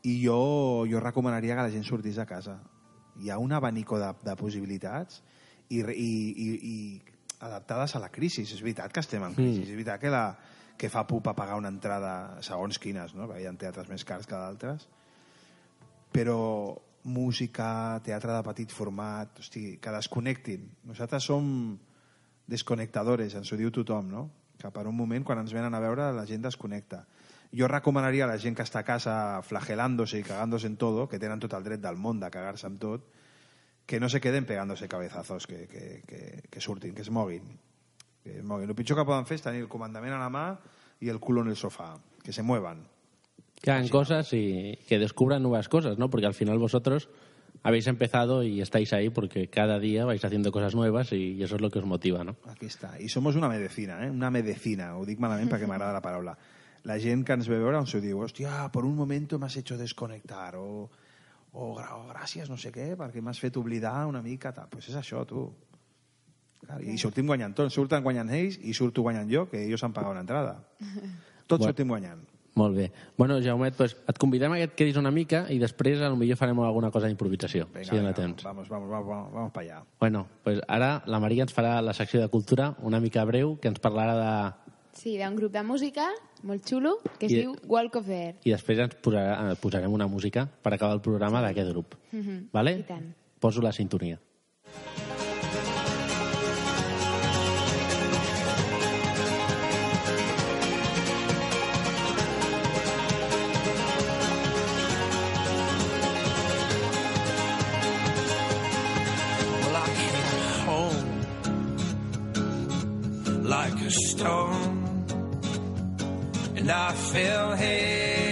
[0.04, 2.58] I jo, jo recomanaria que la gent sortís a casa.
[3.20, 5.22] Hi ha un abanico de, de possibilitats
[5.70, 6.12] i, i,
[6.46, 6.76] i, i
[7.46, 8.46] adaptades a la crisi.
[8.46, 9.62] És veritat que estem en crisi.
[9.62, 9.68] Mm.
[9.68, 10.24] És veritat que, la,
[10.80, 13.28] que fa pupa pagar una entrada segons quines, no?
[13.28, 14.88] Perquè hi ha teatres més cars que d'altres.
[16.16, 16.40] Però
[17.10, 20.66] música, teatre de petit format, hosti, que desconnectin.
[20.90, 21.46] Nosaltres som
[22.50, 24.26] desconnectadores, ens ho diu tothom, no?
[24.60, 27.06] Que per un moment, quan ens venen a veure, la gent desconnecta.
[27.56, 31.18] Jo recomanaria a la gent que està a casa flagelándose i cagándose en todo, que
[31.18, 33.08] tenen tot el dret del món de cagar-se en tot,
[33.90, 37.58] que no se queden pegándose cabezazos, que, que, que, que surtin, que es moguin.
[38.24, 38.70] Que es moguin.
[38.70, 40.46] El pitjor que poden fer és tenir el comandament a la mà
[41.02, 41.96] i el culo en el sofà.
[42.22, 42.86] Que se muevan.
[43.60, 46.10] Que hagan cosas y que descubran nuevas cosas, ¿no?
[46.12, 47.10] Porque al final vosotros
[47.64, 51.56] habéis empezado y estáis ahí porque cada día vais haciendo cosas nuevas y, y eso
[51.56, 52.38] es lo que os motiva, ¿no?
[52.46, 52.94] Aquí està.
[53.02, 54.12] I somos una medicina, eh?
[54.12, 54.94] Una medicina.
[54.96, 56.38] Ho dic malament perquè m'agrada la paraula.
[56.88, 59.78] La gent que ens ve veure ens ho diu, hòstia, por un momento m'has hecho
[59.78, 60.90] desconectar, o,
[61.52, 64.70] o, o gràcies, no sé què, perquè m'has fet oblidar una mica, tal.
[64.72, 65.50] Pues és això, tu.
[66.66, 67.74] Clar, I sortim guanyant tots.
[67.76, 70.58] Surten guanyant ells i surto guanyant jo, que ells han pagat una entrada.
[70.80, 71.66] Tots Bueno.
[71.72, 72.28] sortim guanyant.
[72.60, 72.92] Molt bé.
[73.18, 76.18] Bueno, Jaumet, pues, et convidem a que et quedis una mica i després a lo
[76.20, 78.44] millor farem alguna cosa d'improvisació, si hi ha temps.
[78.44, 79.84] Vamos, vamos, vamos, vamos, vamos para allá.
[80.00, 83.70] Bueno, pues ara la Maria ens farà la secció de cultura una mica breu, que
[83.72, 84.69] ens parlarà de...
[85.00, 86.10] Sí, d'un grup de música
[86.44, 88.36] molt xulo que es I- diu Walk of Air.
[88.44, 91.96] I després ens posarà, eh, posarem una música per acabar el programa d'aquest grup.
[92.12, 92.50] Mhm.
[92.52, 92.80] Vale?
[92.80, 93.16] I tant.
[93.40, 94.20] Poso la sintonia.
[113.90, 114.69] Stone,
[116.70, 118.30] and I fell heavy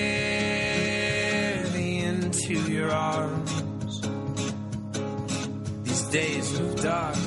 [2.05, 3.51] into your arms.
[5.83, 7.17] These days of dark,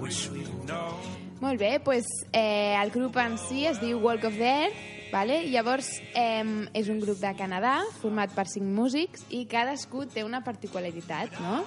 [0.00, 0.94] wish we'd known.
[1.40, 4.70] Molt bé, doncs, eh, el grup en si es diu Walk of There,
[5.10, 5.42] vale?
[5.50, 10.44] llavors eh, és un grup de Canadà format per cinc músics i cadascú té una
[10.46, 11.64] particularitat, no?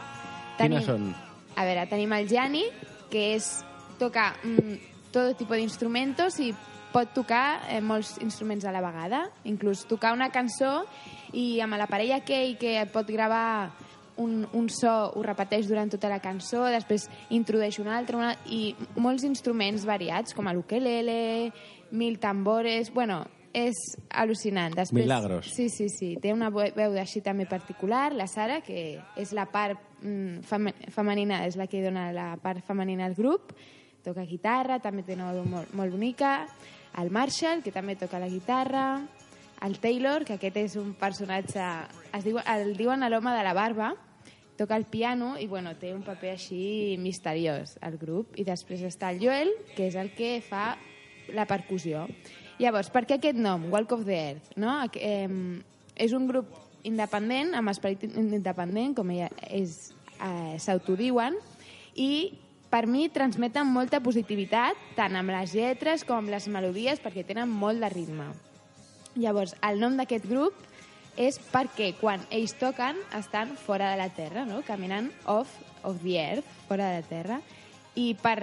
[0.58, 1.12] Quines són?
[1.56, 2.64] A veure, tenim el Gianni,
[3.12, 3.64] que és
[4.00, 4.80] toca mm,
[5.12, 6.54] tot tipus d'instrumentos i
[6.96, 10.86] pot tocar eh, molts instruments a la vegada, inclús tocar una cançó
[11.36, 13.74] i amb l'aparell aquell que pot gravar
[14.24, 18.70] un, un so, ho repeteix durant tota la cançó, després introdueix un altre, una, i
[18.96, 21.52] molts instruments variats, com l'ukelele,
[21.92, 22.94] mil tambores...
[22.96, 23.26] Bueno,
[23.56, 23.76] és
[24.12, 24.74] al·lucinant.
[24.76, 25.48] Després, Milagros.
[25.56, 26.10] Sí, sí, sí.
[26.20, 30.72] Té una ve- veu així també particular, la Sara, que és la part mm, fem
[30.92, 33.54] femenina, és la que dona la part femenina al grup.
[34.04, 36.34] Toca guitarra, també té una veu molt, molt bonica.
[37.02, 39.04] El Marshall, que també toca la guitarra.
[39.66, 41.64] El Taylor, que aquest és un personatge...
[42.16, 43.94] Es diu, el diuen a l'home de la barba,
[44.56, 48.36] toca el piano i bueno, té un paper així misteriós al grup.
[48.40, 50.76] I després està el Joel, que és el que fa
[51.36, 52.06] la percussió.
[52.62, 54.54] Llavors, per què aquest nom, Walk of the Earth?
[54.56, 54.78] No?
[54.96, 55.28] Eh,
[55.96, 56.54] és un grup
[56.88, 59.92] independent, amb esperit independent, com ella és,
[60.22, 61.36] eh, s'autodiuen,
[61.96, 62.40] i
[62.76, 67.48] per mi transmeten molta positivitat, tant amb les lletres com amb les melodies, perquè tenen
[67.48, 68.26] molt de ritme.
[69.16, 70.60] Llavors, el nom d'aquest grup
[71.16, 74.60] és perquè quan ells toquen estan fora de la Terra, no?
[74.68, 75.56] caminant off
[75.88, 77.40] of the earth, fora de la Terra.
[77.96, 78.42] I per,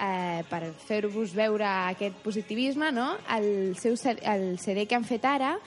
[0.00, 3.18] eh, per fer-vos veure aquest positivisme, no?
[3.36, 5.58] el, seu, el CD que han fet ara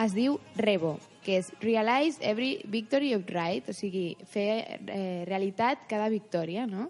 [0.00, 0.96] es diu Revo,
[1.28, 6.88] que és Realize Every Victory of Right, o sigui, fer eh, realitat cada victòria, no?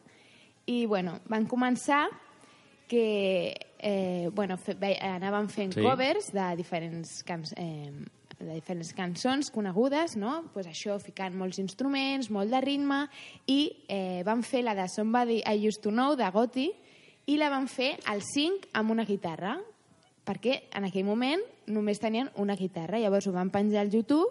[0.66, 2.08] I, bueno, van començar
[2.88, 5.82] que eh, bueno, fe, ve- anaven fent Sí.
[5.82, 7.90] covers de diferents, cans, eh,
[8.38, 10.44] de diferents cançons conegudes, no?
[10.52, 13.08] pues això, ficant molts instruments, molt de ritme,
[13.46, 16.70] i eh, van fer la de Somebody I Used to Know, de Gotti,
[17.26, 19.56] i la van fer al 5 amb una guitarra,
[20.26, 22.98] perquè en aquell moment només tenien una guitarra.
[22.98, 24.30] Llavors ho van penjar al YouTube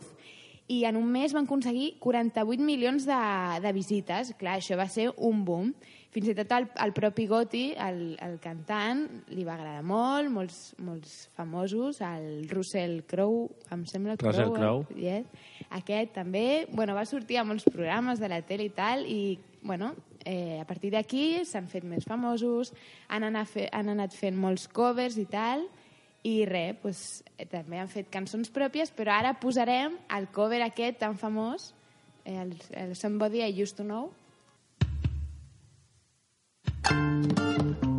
[0.67, 3.19] i en un mes van aconseguir 48 milions de,
[3.61, 4.33] de visites.
[4.39, 5.73] Clar, això va ser un boom.
[6.15, 9.01] Fins i tot el, el propi Gotti, el, el cantant,
[9.35, 14.95] li va agradar molt, molts, molts famosos, el Russell Crowe, em sembla Russell Crowe, Crowe.
[14.95, 15.27] Yes.
[15.75, 19.91] Aquest també, bueno, va sortir a molts programes de la tele i tal, i bueno,
[20.23, 22.71] eh, a partir d'aquí s'han fet més famosos,
[23.11, 25.67] han anat, fe, han anat fent molts covers i tal,
[26.23, 27.05] i res, pues,
[27.35, 31.73] eh, també han fet cançons pròpies, però ara posarem el cover aquest tan famós,
[32.23, 34.13] eh, el, el Somebody I Used to Know,
[36.91, 37.94] うん。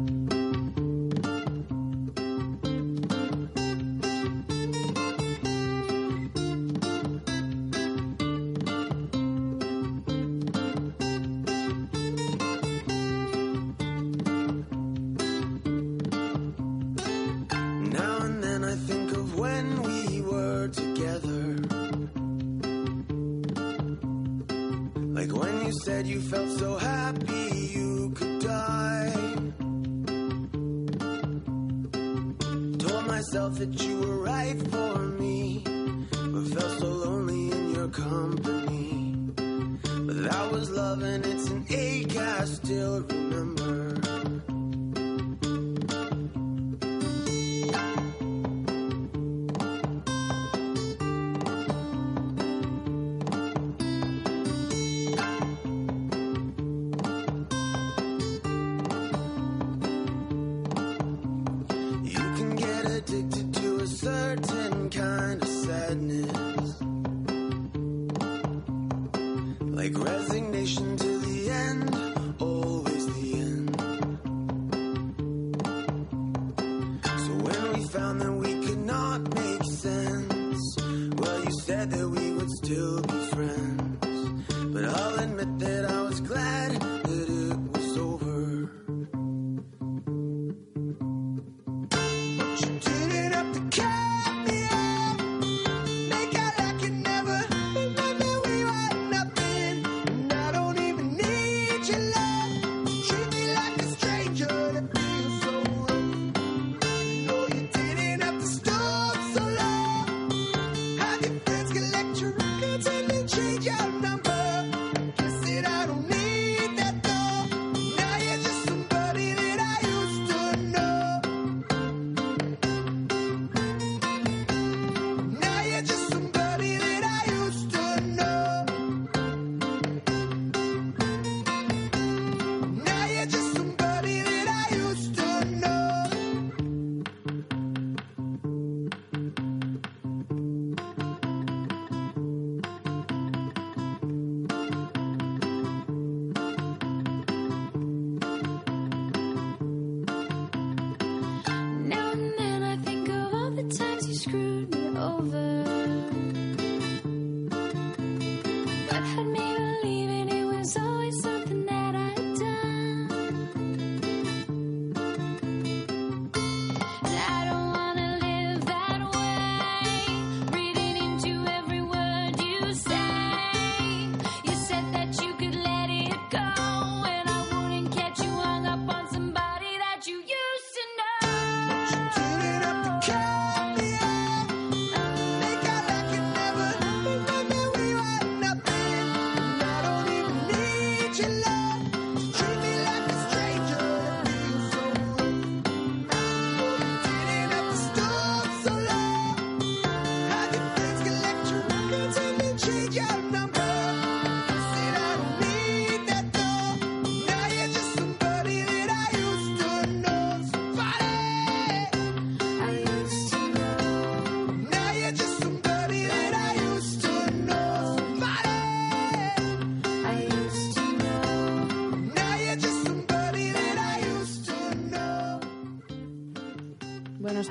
[40.86, 43.95] Love and it's an ache I still remember.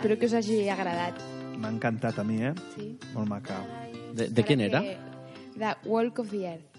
[0.05, 1.17] Espero que us hagi agradat.
[1.57, 2.51] M'ha encantat a mi, eh?
[2.75, 2.91] Sí.
[3.15, 3.57] Molt maca.
[4.13, 4.81] ¿De, de quién era?
[4.81, 4.97] Que-
[5.55, 6.77] De Walk of the Earth.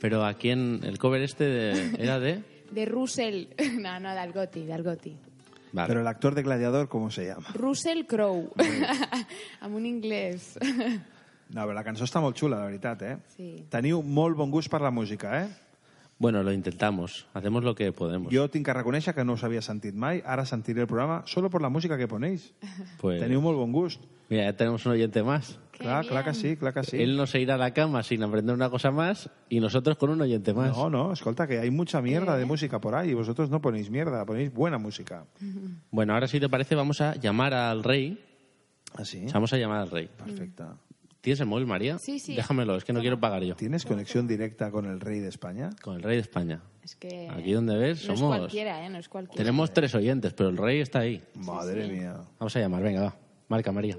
[0.00, 2.42] Pero aquí en el cover este de- era de...
[2.72, 3.48] De Russell.
[3.80, 5.14] No, no, del Goti, del Goti.
[5.72, 5.88] Vale.
[5.88, 7.48] Pero el actor de Gladiador, ¿cómo se llama?
[7.54, 8.50] Russell Crowe.
[9.60, 10.58] amb un inglès.
[11.52, 13.16] No, però la cançó està molt xula, la veritat, eh?
[13.36, 13.50] Sí.
[13.68, 15.48] Teniu molt bon gust per la música, eh?
[16.22, 17.26] Bueno, lo intentamos.
[17.34, 18.32] Hacemos lo que podemos.
[18.32, 20.20] Jo tinc que reconèixer que no us havia sentit mai.
[20.22, 22.52] Ara sentiré el programa solo por la música que ponéis.
[23.00, 24.04] Pues, Teniu molt bon gust.
[24.30, 25.58] Mira, ya tenemos un oyente más.
[25.72, 27.02] Clar, clar que sí, clar que sí.
[27.02, 30.10] Él no se irá a la cama sin aprender una cosa más y nosotros con
[30.10, 30.76] un oyente más.
[30.76, 33.90] No, no, escolta, que hay mucha mierda de música por ahí y vosotros no ponéis
[33.90, 35.26] mierda, ponéis buena música.
[35.90, 38.24] Bueno, ahora si te parece vamos a llamar al rey.
[38.94, 39.26] ¿Así?
[39.34, 40.08] Vamos a llamar al rey.
[40.16, 40.78] Perfecto.
[41.22, 41.98] ¿Tienes el móvil, María?
[41.98, 42.34] Sí, sí.
[42.34, 43.54] Déjamelo, es que no quiero pagar yo.
[43.54, 45.70] ¿Tienes conexión directa con el rey de España?
[45.80, 46.60] Con el rey de España.
[46.82, 48.36] Es que Aquí donde ves, no es somos...
[48.38, 48.90] cualquiera, ¿eh?
[48.90, 49.36] No es cualquiera.
[49.38, 51.22] Tenemos tres oyentes, pero el rey está ahí.
[51.36, 52.24] Madre mía.
[52.40, 53.16] Vamos a llamar, venga, va.
[53.46, 53.96] Marca, María.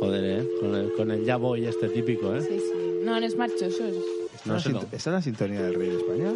[0.00, 0.48] Joder, ¿eh?
[0.60, 2.40] Con el, con el ya voy este típico, ¿eh?
[2.42, 2.72] Sí, sí.
[3.04, 3.36] No, no es.
[3.36, 6.32] No ¿Esta, sé es esta es la sintonía del rey de España?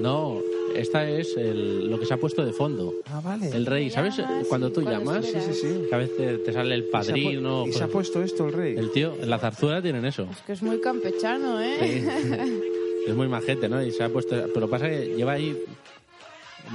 [0.00, 0.40] No,
[0.74, 2.94] esta es el- lo que se ha puesto de fondo.
[3.06, 3.48] Ah, vale.
[3.48, 4.14] El rey, ¿sabes?
[4.48, 5.46] Cuando tú cuando llamas, esperas.
[5.46, 5.86] Sí, sí, sí.
[5.88, 7.66] que a veces te, sale el ¿Y se ha pu- padrino.
[7.66, 8.76] ¿Y se ha pues, puesto esto el rey?
[8.76, 10.28] el tío, en la zarzuela tienen eso.
[10.30, 11.76] Es que es muy campechano, ¿eh?
[13.06, 13.80] Es muy majete, ¿no?
[13.82, 14.34] Y se ha puesto.
[14.52, 15.56] Pero pasa que lleva ahí.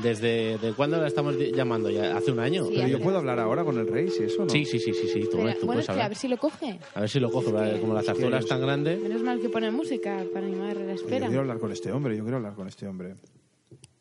[0.02, 1.89] ¿Desde de cuándo la estamos llamando?
[1.89, 2.16] ¿Ya?
[2.16, 2.66] ¿Hace un año?
[2.66, 4.50] Sí, ¿Pero yo puedo hablar ahora con el rey, si eso no?
[4.50, 5.20] Sí, sí, sí, sí, sí.
[5.30, 6.80] Tú, Espera, tú bueno, puedes espera, a ver si lo coge.
[6.96, 7.80] A ver si lo ¿vale?
[7.80, 8.96] como la zarzuela es tan grande.
[8.98, 11.28] Menos mal que pone música para animar la Yo espera.
[11.28, 13.16] quiero hablar con este hombre, yo quiero hablar con este hombre.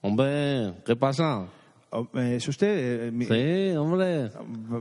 [0.02, 1.46] Hombre, ¿qué pasa?
[1.90, 3.08] Oh, eh, ¿Es usted?
[3.08, 4.30] eh, mi- Sí, hombre.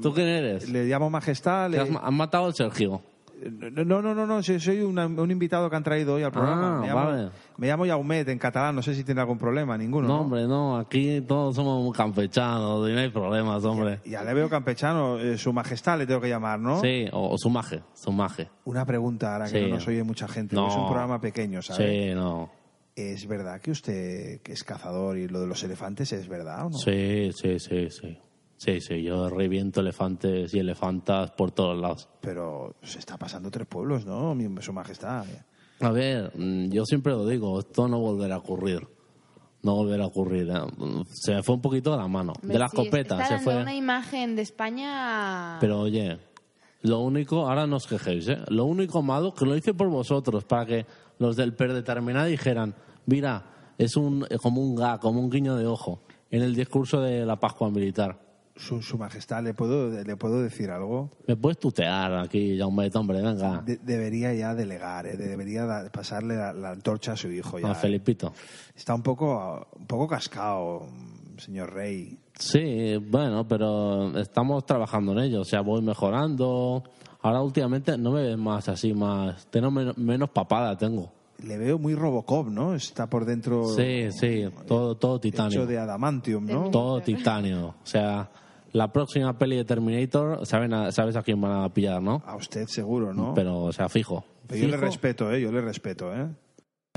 [0.01, 0.69] ¿Tú quién eres?
[0.69, 1.65] Le llamo majestad.
[1.71, 3.01] ¿Que le- has, ma- has matado al Sergio?
[3.41, 6.77] No, no, no, no, soy, una- un invitado que han traído hoy al programa.
[6.77, 7.29] Ah, me, llamo, vale.
[7.57, 10.07] me llamo Yaumet en catalán, no sé si tiene algún problema, ninguno.
[10.07, 10.21] No, ¿no?
[10.21, 10.77] hombre, no.
[10.77, 13.99] Aquí todos somos campechanos y no hay problemas, hombre.
[14.05, 16.81] Ya le veo campechano, eh, su majestad le tengo que llamar, ¿no?
[16.81, 18.49] Sí, o, o su maje, su maje.
[18.65, 19.69] Una pregunta ahora que Sí.
[19.69, 20.67] no nos oye mucha gente, No.
[20.67, 21.87] es un programa pequeño, ¿sabes?
[22.09, 22.51] Sí, no.
[22.95, 26.69] ¿Es verdad que usted que es cazador y lo de los elefantes es verdad o
[26.71, 26.77] no?
[26.77, 28.17] Sí, sí, sí, sí.
[28.59, 32.09] Sí, sí, yo reviento elefantes y elefantas por todos lados.
[32.19, 34.35] Pero se está pasando tres pueblos, ¿no?
[34.35, 35.25] Mi- Su majestad.
[35.79, 38.85] A ver, mm, yo siempre lo digo, esto no volverá a ocurrir.
[39.63, 40.49] No volverá a ocurrir.
[40.49, 41.03] ¿eh?
[41.09, 42.33] Se me fue un poquito de la mano.
[42.41, 43.61] De la sí, escopeta está se dando fue.
[43.61, 45.57] una imagen de España...
[45.61, 46.17] Pero oye,
[46.81, 48.39] lo único, ahora no os quejéis, ¿eh?
[48.49, 50.85] Lo único malo que lo hice por vosotros, para que
[51.17, 53.45] los del predeterminado dijeran, mira,
[53.77, 57.25] es un, eh, como un ga, como un guiño de ojo, en el discurso de
[57.25, 58.27] la Pascua Militar.
[58.59, 61.09] Su, su majestad, ¿le puedo, ¿le puedo decir algo?
[61.25, 63.61] Me puedes tutear aquí, ya hombre, hombre, venga.
[63.65, 65.15] De- debería ya delegar, ¿eh?
[65.15, 67.71] debería da- pasarle la, la antorcha a su hijo ya.
[67.71, 68.33] a Felipito.
[68.75, 70.87] Está un poco, un poco cascado,
[71.37, 72.17] señor rey.
[72.37, 75.41] Sí, bueno, pero estamos trabajando en ello.
[75.41, 76.83] O sea, voy mejorando.
[77.21, 79.45] Ahora últimamente no me ves más así, más...
[79.47, 81.11] Tengo menos, menos papada, tengo.
[81.45, 82.75] Le veo muy Robocop, ¿no?
[82.75, 85.59] Está por dentro Sí, sí, todo, todo titanio.
[85.61, 86.69] hecho de adamantium, ¿no?
[86.69, 87.67] Todo titanio.
[87.81, 88.29] O sea,
[88.71, 92.21] la próxima peli de Terminator, saben a- sabes a quién van a pillar, ¿no?
[92.25, 93.33] A usted seguro, ¿no?
[93.33, 94.23] Pero, o sea, fijo.
[94.47, 95.41] Pero yo le respeto, ¿eh?
[95.41, 96.27] Yo le respeto, ¿eh?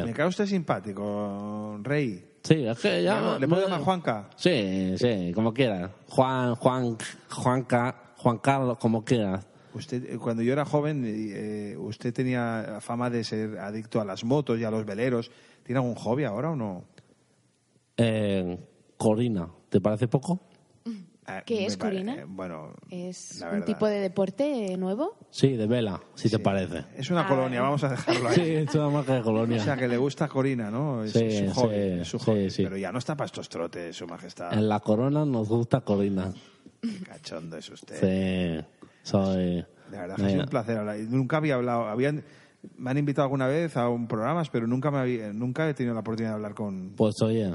[0.05, 2.29] Me cae usted simpático, rey.
[2.43, 3.21] Sí, es que ya...
[3.21, 4.31] Bueno, ¿Le puedo llamar Juanca?
[4.37, 5.91] Sí, sí, como quieras.
[6.09, 6.97] Juan, Juan,
[7.31, 9.47] Juanca, Juan Carlos, como quieras.
[9.75, 14.25] Usted, eh, cuando yo era joven, eh, usted tenía fama de ser adicto a las
[14.25, 15.31] motos y a los veleros.
[15.63, 16.85] ¿Tiene algún hobby ahora o no?
[17.97, 18.59] Eh,
[18.97, 20.41] Corina, ¿te parece poco?
[21.39, 22.15] Eh, ¿Qué es, Corina?
[22.17, 25.17] eh, bueno, ¿Es la un tipo de deporte nuevo?
[25.31, 26.85] Sí, de vela, si te parece.
[26.97, 27.71] es una Ah, colonia, vale.
[27.71, 28.35] vamos a dejarlo ahí.
[28.45, 29.61] Sí, es una marca de colonia.
[29.61, 31.05] O sea, que le gusta Corina, ¿no?
[31.05, 31.75] Es, Sí, es su hobby.
[31.75, 32.51] sí, es su sí, hobby.
[32.51, 32.63] sí.
[32.65, 34.53] Pero ya no está para estos trotes, su majestad.
[34.53, 36.33] En la corona nos gusta Corina.
[36.81, 38.63] Qué cachondo es usted.
[38.63, 38.67] Sí,
[39.03, 39.65] soy...
[39.91, 40.99] De verdad, ha sido un placer hablar.
[40.99, 41.87] Y Nunca había hablado.
[41.87, 42.25] Habían,
[42.77, 45.95] me han invitado alguna vez a un programa, pero nunca, me había- nunca he tenido
[45.95, 46.95] la oportunidad de hablar con...
[46.97, 47.55] Pues oye,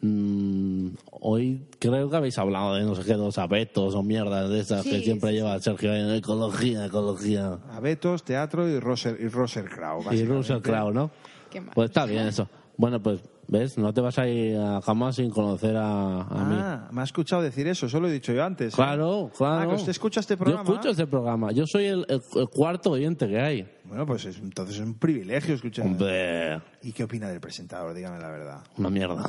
[0.00, 0.88] mm,
[1.20, 4.82] hoy creo que habéis hablado de no sé qué, dos abetos o mierdas de esas
[4.82, 7.58] Sí, que siempre sí, lleva Sergio en ecología, ecología.
[7.70, 10.02] Abetos, teatro y Roser, y Roser Crow.
[10.12, 10.24] Y.
[10.24, 11.10] Russell Crowe, ¿no?
[11.50, 11.72] Qué mal.
[11.74, 12.48] Pues está bien eso.
[12.78, 13.78] Bueno, pues, ¿ves?
[13.78, 16.56] No te vas a ir a jamás sin conocer a, a mí.
[16.58, 18.74] Ah, me ha escuchado decir eso, eso lo he dicho yo antes.
[18.74, 18.76] ¿eh?
[18.76, 19.62] Claro, claro.
[19.62, 20.62] Ah, que usted escucha este programa.
[20.64, 21.52] Yo escucho este programa.
[21.52, 23.66] Yo soy el, el- el cuarto oyente que hay.
[23.84, 25.86] Bueno, pues es- entonces es un privilegio escuchar.
[25.86, 27.94] Hombre, ¿Y qué opina del presentador?
[27.94, 28.58] Dígame la verdad.
[28.76, 29.24] una mierda.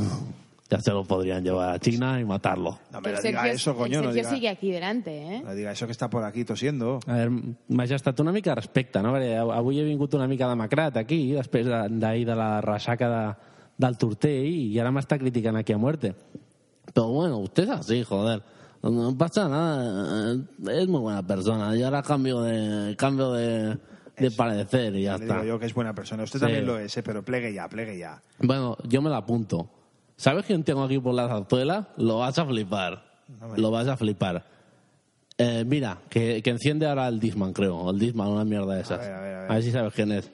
[0.70, 2.78] Ya se lo podrían llevar a China y matarlo.
[2.91, 4.01] No me el diga Sergio, eso, coño.
[4.01, 5.41] No Sergio diga, sigue aquí delante, ¿eh?
[5.43, 6.99] no diga eso que está por aquí tosiendo.
[7.07, 9.13] A veure, Majestat, una mica respecte, no?
[9.15, 13.24] Perquè avui he vingut una mica demacrat aquí, després de- d'ahir de, la ressaca de,
[13.78, 16.13] del tortell, i ara m'està criticant aquí a muerte.
[16.93, 18.41] Pero bueno, usted es así, joder.
[18.84, 21.76] No pasa nada, eh, es muy buena persona.
[21.76, 23.78] Y ahora cambio de, cambio de,
[24.18, 25.36] de parecer y ya Le está.
[25.41, 26.24] digo yo que es buena persona.
[26.24, 26.45] Usted Sí.
[26.45, 27.03] también lo es, ¿eh?
[27.03, 28.22] pero plegue ya, plegue ya.
[28.39, 29.70] Bueno, yo me la apunto.
[30.18, 31.89] ¿Sabes quién tengo aquí por la zarzuela?
[31.95, 33.03] Lo vas a flipar.
[33.55, 34.43] Lo vas a flipar.
[35.38, 37.91] Eh, mira, que, que enciende ahora el Disman, creo.
[37.91, 38.99] El Disman, una mierda de esas.
[38.99, 39.51] ver, a ver, a ver.
[39.51, 40.32] a ver si sabes quién es.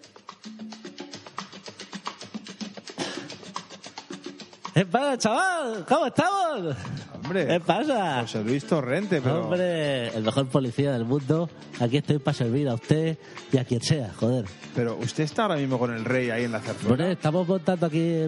[4.74, 5.86] ¿Qué pasa, chaval?
[5.86, 6.76] ¿Cómo estamos?
[7.16, 8.22] Hombre, ¿Qué pasa?
[8.22, 9.44] José Luis Torrente, pero...
[9.44, 11.50] Hombre, el mejor policía del mundo.
[11.80, 13.18] Aquí estoy para servir a usted
[13.52, 14.46] y a quien sea, joder.
[14.76, 16.96] Pero usted está ahora mismo con el rey ahí en la zarzuela.
[16.96, 18.28] Bueno, estamos montando aquí...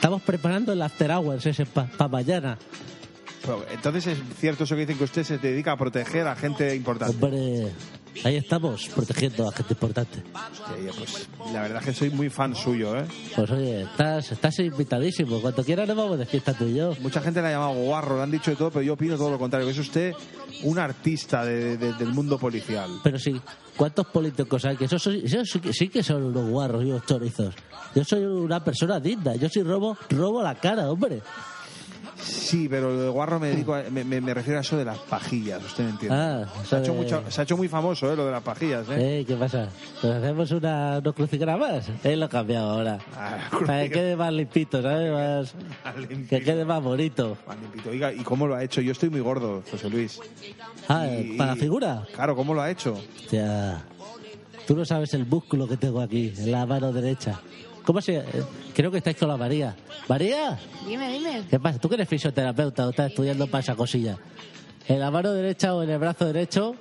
[0.00, 2.56] Estamos preparando el after hours ese para mañana.
[3.42, 6.74] Pero, Entonces es cierto eso que dicen que usted se dedica a proteger a gente
[6.74, 7.22] importante.
[7.22, 7.70] Hombre,
[8.24, 10.22] ahí estamos, protegiendo a gente importante.
[10.34, 13.04] Hostia, pues, la verdad es que soy muy fan suyo, ¿eh?
[13.34, 15.40] Pues oye, estás, estás invitadísimo.
[15.40, 16.94] Cuando quieras nos vamos de fiesta tú y yo.
[17.00, 19.30] Mucha gente le ha llamado guarro, le han dicho de todo, pero yo opino todo
[19.30, 19.66] lo contrario.
[19.66, 20.14] que Es usted
[20.64, 22.90] un artista de- de- del mundo policial.
[23.02, 23.40] Pero sí,
[23.76, 24.76] ¿cuántos políticos hay?
[24.76, 25.22] Que esos, sí,
[25.72, 27.54] sí que son unos guarros y unos chorizos.
[27.94, 29.34] Yo soy una persona digna.
[29.36, 31.22] Yo sí robo, robo la cara, hombre.
[32.22, 34.84] Sí, pero lo de guarro me, dedico a- me, me- me refiero a eso de
[34.84, 36.16] las pajillas, usted me entiende.
[36.16, 38.16] Ah, se, ha hecho mucho- se ha hecho muy famoso, ¿eh?
[38.16, 39.20] Lo de las pajillas, ¿eh?
[39.20, 39.68] Eh, ¿Qué pasa?
[40.02, 41.88] ¿Nos hacemos una, unos crucigramas?
[42.04, 42.98] Eh, lo he cambiado ahora.
[43.16, 45.12] Ah, Para que quede más limpito, ¿sabes?
[45.12, 45.54] Más-
[46.28, 47.36] que quede más bonito.
[47.46, 47.90] Más limpito.
[47.90, 48.80] Oiga, ¿y cómo lo ha hecho?
[48.80, 50.20] Yo estoy muy gordo, José Luis.
[50.88, 52.04] Ah, Y- ¿para la figura?
[52.14, 52.98] Claro, ¿cómo lo ha hecho?
[53.16, 53.82] Hostia,
[54.66, 57.40] tú no sabes el músculo que tengo aquí, en la mano derecha.
[57.84, 58.16] ¿Cómo se...?
[58.18, 58.24] eh,
[58.74, 59.74] Creo que estáis con la María.
[60.08, 60.58] ¿María?
[60.86, 61.42] Dime, dime.
[61.50, 61.78] ¿Qué pasa?
[61.78, 64.16] ¿Tú que eres fisioterapeuta o estás estudiando para esa cosilla?
[64.88, 66.76] ¿En la mano derecha o en el brazo derecho?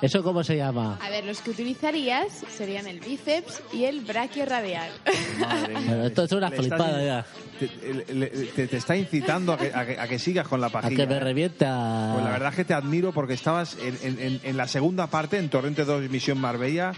[0.00, 0.98] ¿Eso cómo se llama?
[1.00, 2.26] A ver, los que utilizarías
[2.56, 4.90] serían el bíceps y el braquio radial.
[5.38, 5.82] Madre mía.
[5.86, 7.26] Bueno, esto es una Le estás flipada ya.
[7.60, 10.66] Te, le- te- te está incitando a que, a que- a que sigas con la
[10.66, 10.96] A pajilla.
[10.96, 11.20] que me ¿eh?
[11.20, 12.10] reviente a...
[12.14, 15.06] Pues la verdad es que te admiro porque estabas en, en- en- en la segunda
[15.06, 16.94] parte, en Torrente 2 Misión Marbella,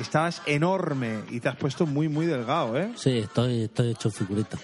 [0.00, 2.92] estabas enorme y te has puesto muy, muy delgado, ¿eh?
[2.96, 4.58] Sí, estoy, estoy hecho figurita.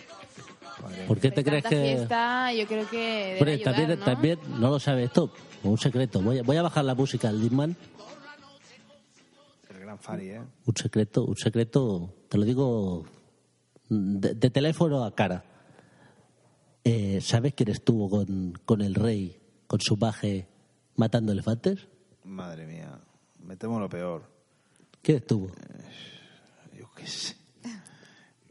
[1.09, 1.97] ¿Por qué te De crees que...?
[1.97, 4.05] fiesta, yo creo que ayudar, también, ¿no?
[4.05, 5.30] también, no lo sabes tú,
[5.62, 6.20] un secreto.
[6.20, 7.76] Voy a, voy a bajar la música al Disman.
[9.70, 10.43] El gran Fari, ¿eh?
[10.66, 13.05] Un secreto, un secreto, te lo digo
[13.89, 15.45] de, de teléfono a cara.
[16.85, 20.47] Eh, ¿Sabes quién estuvo con, con el rey, con su paje,
[20.97, 21.89] matando elefantes?
[22.24, 22.99] Madre mía,
[23.43, 24.34] me temo lo peor.
[25.05, 25.49] ¿Quién estuvo?
[26.79, 27.37] Yo qué sé.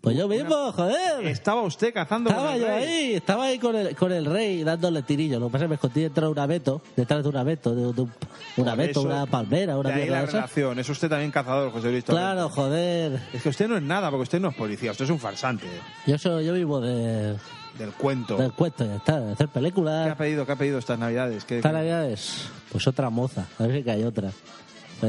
[0.02, 1.26] Pues yo mismo, joder.
[1.28, 2.84] Estaba usted cazando Estaba con el yo rey.
[2.84, 5.40] ahí, estaba ahí con el, con el rey dándole tirillo.
[5.40, 7.74] Lo que pasa es que me escondí detrás de un abeto, detrás de un abeto,
[7.74, 8.12] de, de un,
[8.58, 10.78] un abeto, Eso- una palmera, una de ahí la relación.
[10.78, 12.22] Es usted también cazador, José Luis Torrente.
[12.22, 13.22] Claro, joder.
[13.32, 15.68] Es que usted no es nada, porque usted no es policía, usted es un farsante
[16.06, 17.38] Yo soy, yo vivo de,
[17.80, 18.36] del cuento.
[18.36, 20.16] del cuento, ya está, de hacer ¿Qué ha películas.
[20.18, 21.46] pedido, qué ha pedido estas navidades?
[21.46, 24.32] ¿Qué- Esta Navidad es, pues otra moza, a ver si hay otra.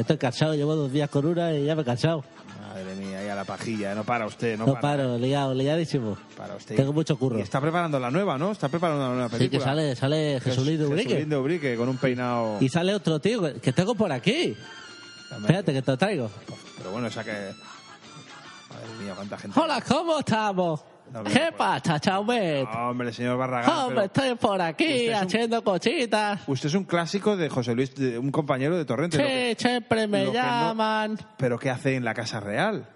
[0.00, 2.24] Estoy cansado, llevo dos días con una y ya me he cansado.
[2.68, 3.94] Madre mía, ahí a la pajilla, ¿eh?
[3.94, 4.96] no para usted, no, No, para.
[4.98, 6.16] paro, liado, liadísimo.
[6.36, 6.74] Para usted.
[6.76, 7.38] Tengo mucho curro.
[7.38, 8.50] Y está preparando la nueva, ¿no?
[8.50, 9.58] Está preparando una nueva Sí, película.
[9.60, 11.08] que sale, sale Jesulín de Ubrique.
[11.10, 12.56] Jesulín de Ubrique, con un peinado...
[12.60, 14.56] Y sale otro tío que- tengo por aquí.
[15.30, 16.30] Espérate, que te lo traigo.
[16.78, 17.30] Pero bueno, esa que...
[17.32, 19.58] Madre mía, cuánta gente...
[19.60, 20.80] Hola, ¿cómo estamos?
[21.14, 22.66] No, ¿Qué pasa, Chaumet?
[22.76, 26.40] Hombre, señor Barragán, Hombre, pero estoy por aquí es un- haciendo cositas.
[26.48, 29.18] usted es un clásico de José Luis, de un compañero de Torrente.
[29.18, 31.16] lo que- Sí, siempre me que no- llaman.
[31.38, 32.88] ¿Pero qué hace en la Casa Real?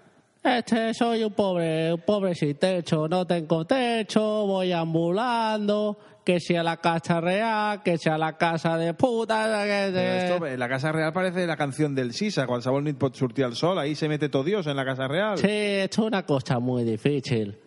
[0.43, 6.61] Este soy un pobre, un pobre sin techo, no tengo techo, voy ambulando, que sea
[6.63, 11.11] la casa real, que sea la casa de puta, que esto, en la Casa Real
[11.11, 14.43] parece la canción del Sisa, qualsevol nit pot sortir al sol, ahí se mete todo
[14.43, 15.37] Dios en la Casa Real.
[15.37, 17.57] Sí, esto es una cosa muy difícil.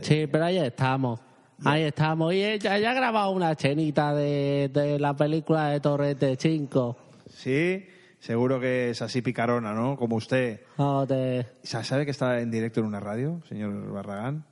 [0.00, 1.20] Sí, pero ahí estamos.
[1.64, 2.32] Ahí estamos.
[2.34, 6.96] Y ella ya ha grabado una escenita de, de la película de Torrente 5.
[7.28, 7.86] Sí,
[8.18, 9.96] seguro que es así picarona, ¿no?
[9.96, 10.60] Como usted.
[10.76, 11.56] Joder.
[11.62, 14.44] Sa- ¿Sabe que está en directo en una radio, señor Barragán?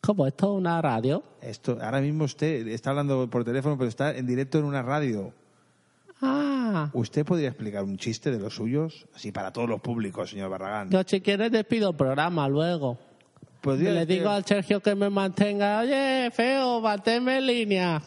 [0.00, 1.22] ¿Cómo esto es una radio?
[1.42, 5.34] Esto, ahora mismo usted está hablando por teléfono, pero está en directo en una radio.
[6.22, 6.90] Ah.
[6.92, 9.06] ¿Usted podría explicar un chiste de los suyos?
[9.14, 10.90] Así para todos los públicos, señor Barragán.
[10.90, 12.98] Yo si quieres despido el programa luego.
[13.60, 15.80] Podría Le digo al Sergio que me mantenga.
[15.80, 18.02] Oye, feo, manténme en línia.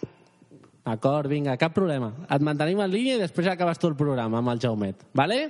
[0.84, 2.10] D'acord, vinga, cap problema.
[2.28, 5.46] Et mantenim en línia i després acabes tu el programa amb el Jaumet, vale?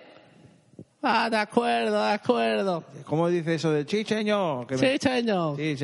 [1.06, 2.84] Ah, de acuerdo, de acuerdo.
[3.04, 4.66] ¿Cómo dice eso de señor?
[4.66, 5.58] Que me- señor.
[5.58, 5.76] Sí,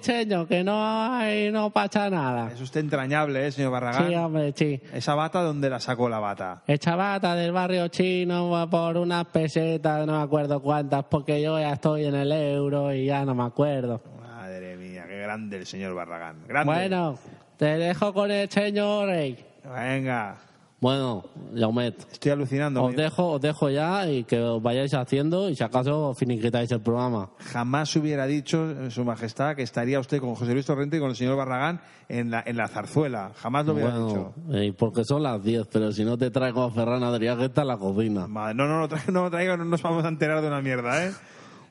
[0.00, 0.80] señor, que no
[1.12, 2.52] hay, no pasa nada.
[2.52, 4.06] Es usted entrañable, ¿eh, señor Barragán?
[4.08, 4.80] Sí, hombre, sí.
[4.94, 6.62] ¿Esa bata dónde la sacó la bata?
[6.68, 11.72] Hecha bata del barrio chino por unas pesetas, no me acuerdo cuántas, porque yo ya
[11.72, 14.00] estoy en el euro y ya no me acuerdo.
[14.22, 16.44] Madre mía, qué grande el señor Barragán.
[16.46, 16.72] Grande.
[16.72, 17.18] Bueno,
[17.56, 19.44] te dejo con el señor Rey.
[19.64, 20.36] Venga.
[20.80, 21.24] Bueno,
[21.54, 22.82] Jaumet, Estoy alucinando.
[22.82, 26.80] os dejo, os dejo ya y que os vayáis haciendo y si acaso finiquitáis el
[26.80, 27.28] programa.
[27.38, 31.10] Jamás hubiera dicho, eh, Su Majestad, que estaría usted con José Luis Torrente y con
[31.10, 33.32] el señor Barragán en la, en la zarzuela.
[33.36, 34.32] Jamás lo hubiera dicho.
[34.36, 37.44] Bueno, eh, porque son las 10, pero si no te traigo a Ferran Adrià, que
[37.44, 38.26] está en la cocina.
[38.26, 41.04] Madre, no, no, no, no lo traiga, no nos vamos a enterar de una mierda,
[41.04, 41.12] ¿eh?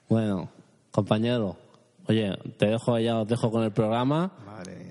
[0.07, 0.49] Bueno,
[0.91, 1.57] compañero,
[2.07, 4.31] oye, te dejo ya, os dejo con el programa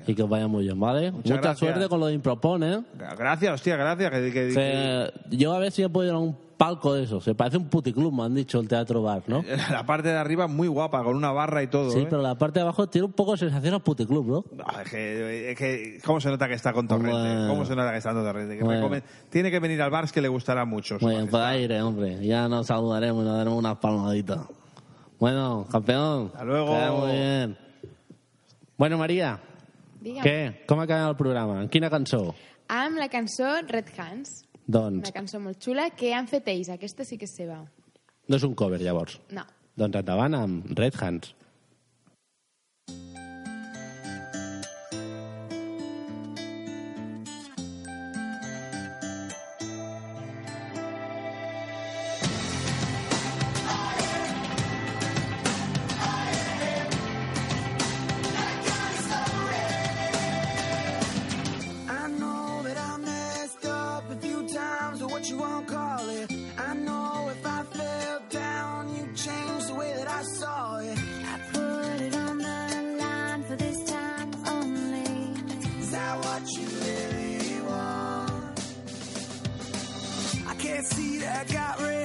[0.09, 1.13] y que os vaya muy bien, ¿vale?
[1.13, 1.59] Mucha gracias.
[1.59, 2.83] suerte con lo de Impropone.
[3.17, 4.11] Gracias, hostia, gracias.
[4.11, 7.21] Que, que- yo a ver si he podido ir a un palco de eso.
[7.21, 9.45] Se parece un puticlub, me han dicho, el Teatro Bar, ¿no?
[9.71, 11.91] la parte de arriba muy guapa, con una barra y todo.
[11.91, 12.07] Sí, ¿eh?
[12.09, 14.45] pero la parte de abajo tiene un poco de sensación a puticlub, ¿no?
[14.67, 17.13] Ah, es que, es que- ¿Cómo se nota que está con Torrente?
[17.13, 17.49] Bueno.
[17.49, 18.57] ¿Cómo se nota que está con Torrente?
[18.59, 18.91] Que Bueno.
[19.31, 20.97] Tiene que venir al bar, es que le gustará mucho.
[21.01, 21.31] majestad.
[21.31, 22.27] pues aire, hombre.
[22.27, 24.41] Ya nos saludaremos y nos daremos unas palmaditas.
[25.21, 26.31] Bueno, campeón.
[26.33, 26.75] Hasta luego.
[27.01, 27.57] muy bien.
[28.77, 29.41] Bueno, Maria,
[30.01, 30.23] Digue'm.
[30.25, 30.67] què?
[30.67, 31.67] Com ha quedat el programa?
[31.73, 32.35] Quina cançó?
[32.69, 34.45] Amb la cançó Red Hands.
[34.69, 36.69] Doncs Una cançó molt xula que han fet ells.
[36.69, 37.65] Aquesta sí que és seva.
[38.29, 39.19] no és un cover, llavors.
[39.33, 39.43] No.
[39.77, 41.35] Doncs endavant amb Red Hands.
[80.89, 81.98] I can't see that I got red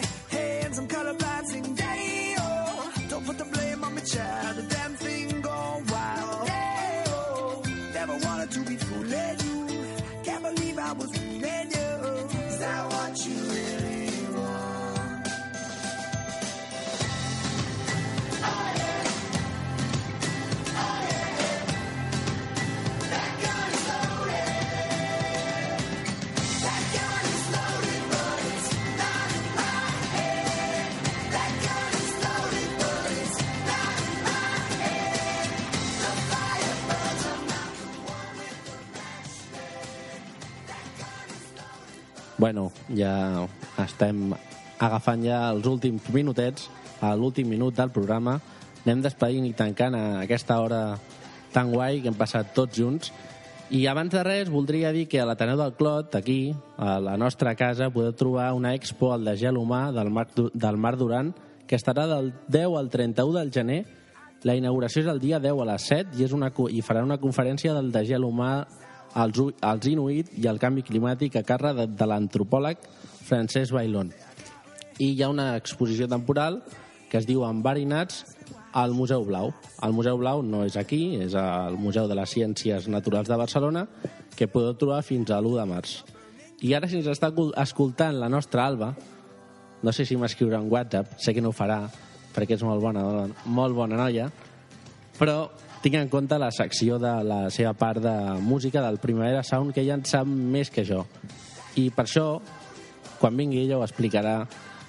[42.44, 43.48] Bueno, ja
[43.80, 44.34] estem
[44.76, 46.66] agafant ja els últims minutets,
[47.00, 48.34] a l'últim minut del programa.
[48.82, 50.82] Anem despedint i tancant a aquesta hora
[51.54, 53.14] tan guai que hem passat tots junts.
[53.72, 57.56] I abans de res, voldria dir que a l'Ateneu del Clot, aquí, a la nostra
[57.56, 61.32] casa, podeu trobar una expo al de gel humà del Marc, del Marc Duran,
[61.64, 63.86] que estarà del 10 al 31 del gener.
[64.44, 67.22] La inauguració és el dia 10 a les 7 i, és una, i farà una
[67.24, 68.66] conferència del de gel humà
[69.14, 72.82] als, als Inuit i el canvi climàtic a càrrec de, de l'antropòleg
[73.24, 74.12] Francesc Bailón.
[75.00, 76.62] I hi ha una exposició temporal
[77.10, 78.24] que es diu Envarinats
[78.74, 79.54] al Museu Blau.
[79.86, 83.86] El Museu Blau no és aquí, és al Museu de les Ciències Naturals de Barcelona,
[84.36, 86.00] que podeu trobar fins a l'1 de març.
[86.66, 87.30] I ara, si ens està
[87.62, 88.94] escoltant la nostra Alba,
[89.84, 91.84] no sé si m'escriurà en WhatsApp, sé que no ho farà,
[92.34, 93.04] perquè és molt bona,
[93.46, 94.30] molt bona noia,
[95.20, 95.52] però
[95.84, 99.82] tinc en compte la secció de la seva part de música del Primavera Sound, que
[99.84, 101.02] ella en sap més que jo.
[101.76, 102.28] I per això,
[103.20, 104.38] quan vingui ella ho explicarà,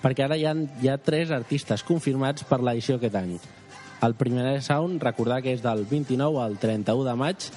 [0.04, 3.32] perquè ara hi ha, hi ha tres artistes confirmats per l'edició aquest any.
[4.06, 7.48] El Primavera Sound, recordar que és del 29 al 31 de maig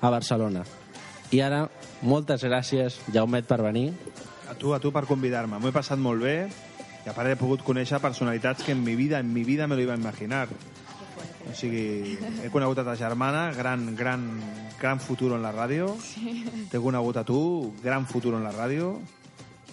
[0.00, 0.64] a Barcelona.
[1.30, 1.62] I ara,
[2.02, 3.92] moltes gràcies, Jaumet, per venir.
[4.50, 5.62] A tu, a tu per convidar-me.
[5.62, 6.36] M'ho he passat molt bé
[7.06, 9.78] i a part he pogut conèixer personalitats que en mi vida, en mi vida me
[9.78, 10.48] lo iba a imaginar.
[11.50, 14.28] O sigui, he conegut a ta germana, gran, gran,
[14.80, 15.96] gran futur en la ràdio.
[16.70, 19.00] T'he conegut a tu, gran futur en la ràdio.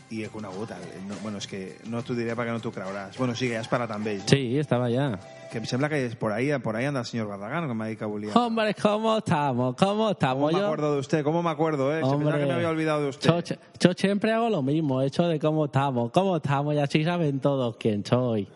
[0.09, 0.71] I he conegut...
[0.71, 1.59] El, no, bueno, és que
[1.91, 3.17] no t'ho diré perquè no t'ho creuràs.
[3.19, 4.23] Bueno, sí, que ja has parlat amb ells.
[4.31, 5.09] Sí, estava allà.
[5.51, 7.87] Que em sembla que és por ahí, por ahí anda el señor Barragán, que m'ha
[7.91, 8.31] dit que volia.
[8.33, 9.75] Hombre, ¿cómo estamos?
[9.75, 10.45] ¿Cómo estamos?
[10.45, 11.23] ¿Cómo me Yo- acuerdo de usted?
[11.25, 12.01] ¿Cómo me acuerdo, eh?
[12.03, 13.29] Se pensaba que me había olvidado de usted.
[13.43, 17.39] Yo, yo siempre hago lo mismo, hecho de cómo estamos, cómo estamos, y así saben
[17.41, 18.47] todos quién soy.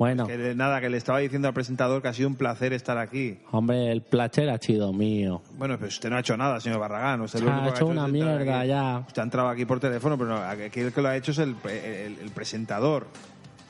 [0.00, 2.96] Bueno, Que nada, que le estaba diciendo al presentador que ha sido un placer estar
[2.96, 3.38] aquí.
[3.52, 5.42] hombre, el placer ha sido mío.
[5.58, 7.20] Bueno, pero usted no ha hecho nada, señor Barragán.
[7.20, 9.04] Usted lo Ha único que hecho es una mierda ya.
[9.06, 11.54] Usted ha entrado aquí por teléfono, pero no, el que lo ha hecho es el,
[11.64, 13.08] el- el presentador.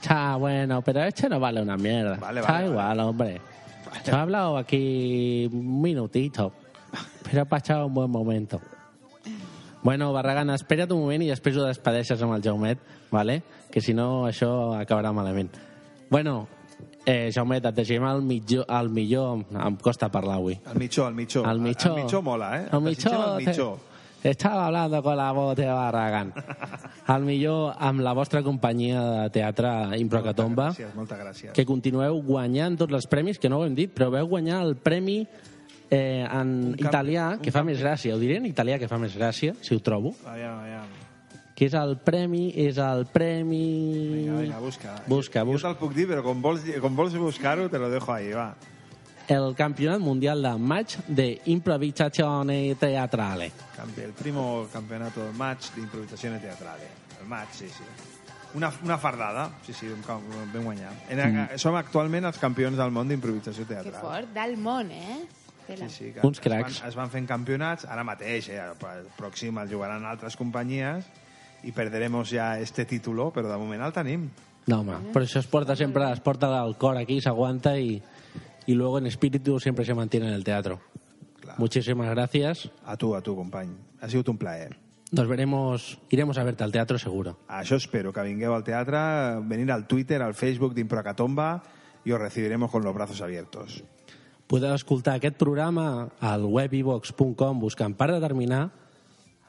[0.02, 2.16] Cha, bueno, pero este no vale una mierda.
[2.18, 3.40] Vale, Está vale, igual, hombre.
[4.06, 6.52] Yo he hablado aquí un minutito,
[7.28, 8.60] però ha passat un buen momento.
[9.82, 12.78] Bueno, Barragana, espera't un moment i després ho despedeixes amb el Jaumet,
[13.10, 13.42] vale?
[13.70, 15.50] que si no això acabarà malament.
[16.10, 16.48] Bueno,
[17.06, 19.44] eh, Jaumet, et deixem el millor, el millor...
[19.54, 20.56] Em costa parlar avui.
[20.72, 21.44] El mitjó, el mitjó.
[21.48, 21.94] El mitjó.
[21.96, 22.66] El mitjó mola, eh?
[22.72, 23.78] El mitjó, El mitjó.
[24.22, 26.34] Estava hablando con la voz de Barragán.
[27.08, 31.52] El millor amb la vostra companyia de teatre Improcatomba, Gràcies, moltes gràcies.
[31.56, 34.76] que continueu guanyant tots els premis, que no ho hem dit, però veu guanyar el
[34.76, 35.22] premi
[35.90, 38.12] eh, en camp- italià, que fa més gràcia.
[38.14, 40.12] Ho diré en italià, que fa més gràcia, si ho trobo.
[40.28, 40.92] Aviam, aviam.
[41.60, 43.58] Que és el premi, és el premi...
[44.14, 44.94] Vinga, vinga, busca.
[45.06, 45.68] Busca, Jo busca.
[45.68, 48.54] te'l puc dir, però com vols, com vols buscar-ho, te lo dejo ahí, va.
[49.28, 53.52] El campionat mundial de match de improvisazione teatrale.
[54.00, 56.88] El primo campeonato match di improvisazione teatrale.
[57.20, 57.84] El match, sí, sí.
[58.54, 59.86] Una, una fardada, sí, sí,
[60.52, 61.10] ben guanyat.
[61.10, 61.58] En, Mm.
[61.58, 64.00] Som actualment els campions del món d'improvisació Que teatral.
[64.00, 65.20] fort, del món, eh?
[65.68, 66.80] Sí, sí, que Uns es cracs.
[66.80, 71.04] van, es van fent campionats, ara mateix, eh, el pròxim el jugaran altres companyies
[71.64, 74.28] i perderemos ja este título, però de moment el tenim.
[74.66, 78.02] No, home, però això es porta sempre, es porta al cor aquí, s'aguanta y,
[78.66, 80.80] y luego en espíritu siempre se mantiene en el teatro.
[81.58, 82.70] Muchísimas gracias.
[82.84, 83.74] A tu, a tu, company.
[84.00, 84.76] Ha sigut un plaer.
[85.10, 87.40] Nos veremos, iremos a verte al teatro seguro.
[87.48, 89.00] Això espero, que vingueu al teatre,
[89.42, 91.50] venir al Twitter, al Facebook d'Improcatomba
[92.06, 93.82] i os recibiremos con los brazos abiertos.
[94.46, 98.70] Podeu escoltar aquest programa al webivox.com buscant per determinar.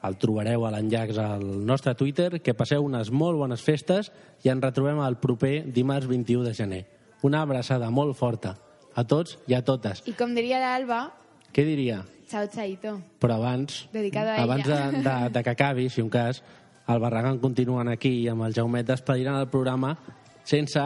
[0.02, 2.40] El trobareu a l'enllaç al nostre Twitter.
[2.42, 4.10] Que passeu unes molt bones festes
[4.42, 6.82] i ens retrobem el proper dimarts 21 de gener.
[7.22, 8.56] Una abraçada molt forta
[8.94, 10.02] a tots i a totes.
[10.10, 11.04] I com diria l'Alba,
[11.52, 12.00] Què diria?
[12.28, 12.96] chao, chaito.
[13.20, 16.42] Però abans, Dedicado a abans de, de, de que acabi, si un cas,
[16.88, 19.98] el Barragán continuen aquí i amb el Jaumet despediran el programa
[20.44, 20.80] sense,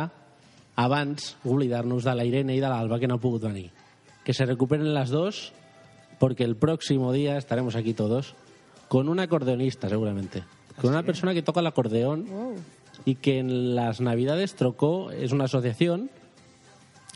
[0.77, 3.71] abans, oblidar-nos de la Irene i de l'Alba, que no ha pogut venir.
[4.25, 5.53] Que se recuperen las dos,
[6.19, 8.35] porque el próximo día estaremos aquí todos
[8.89, 10.45] con un acordeonista, seguramente.
[10.81, 12.27] Con una persona que toca el acordeón
[13.05, 16.11] y que en las Navidades trocó, es una asociación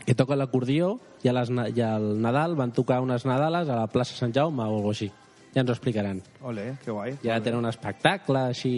[0.05, 3.75] que toca l'acordió i, a les, na- i al Nadal van tocar unes Nadales a
[3.77, 5.11] la plaça Sant Jaume o alguna així.
[5.53, 6.21] Ja ens ho explicaran.
[6.41, 7.13] Ole, que guai.
[7.21, 8.73] Ja tenen un espectacle així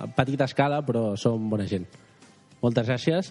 [0.00, 1.86] a petita escala, però són bona gent.
[2.62, 3.30] Moltes gràcies.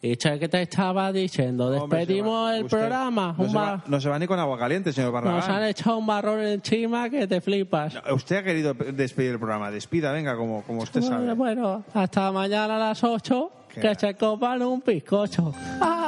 [0.00, 1.70] ¿Qué te estaba diciendo?
[1.70, 3.34] Despedimos el usted- programa.
[3.36, 5.64] No Un se, va, no se va ni con agua caliente, señor Nos han Barragán.
[5.68, 7.94] echado un barrón encima que te flipas.
[8.12, 9.70] Usted ha querido despedir el programa.
[9.70, 11.32] Despida, venga, como, como usted Bueno, sabe.
[11.34, 15.52] bueno, hasta mañana a las 8 Qué que se copan un bizcocho.
[15.80, 15.99] ¡Ah!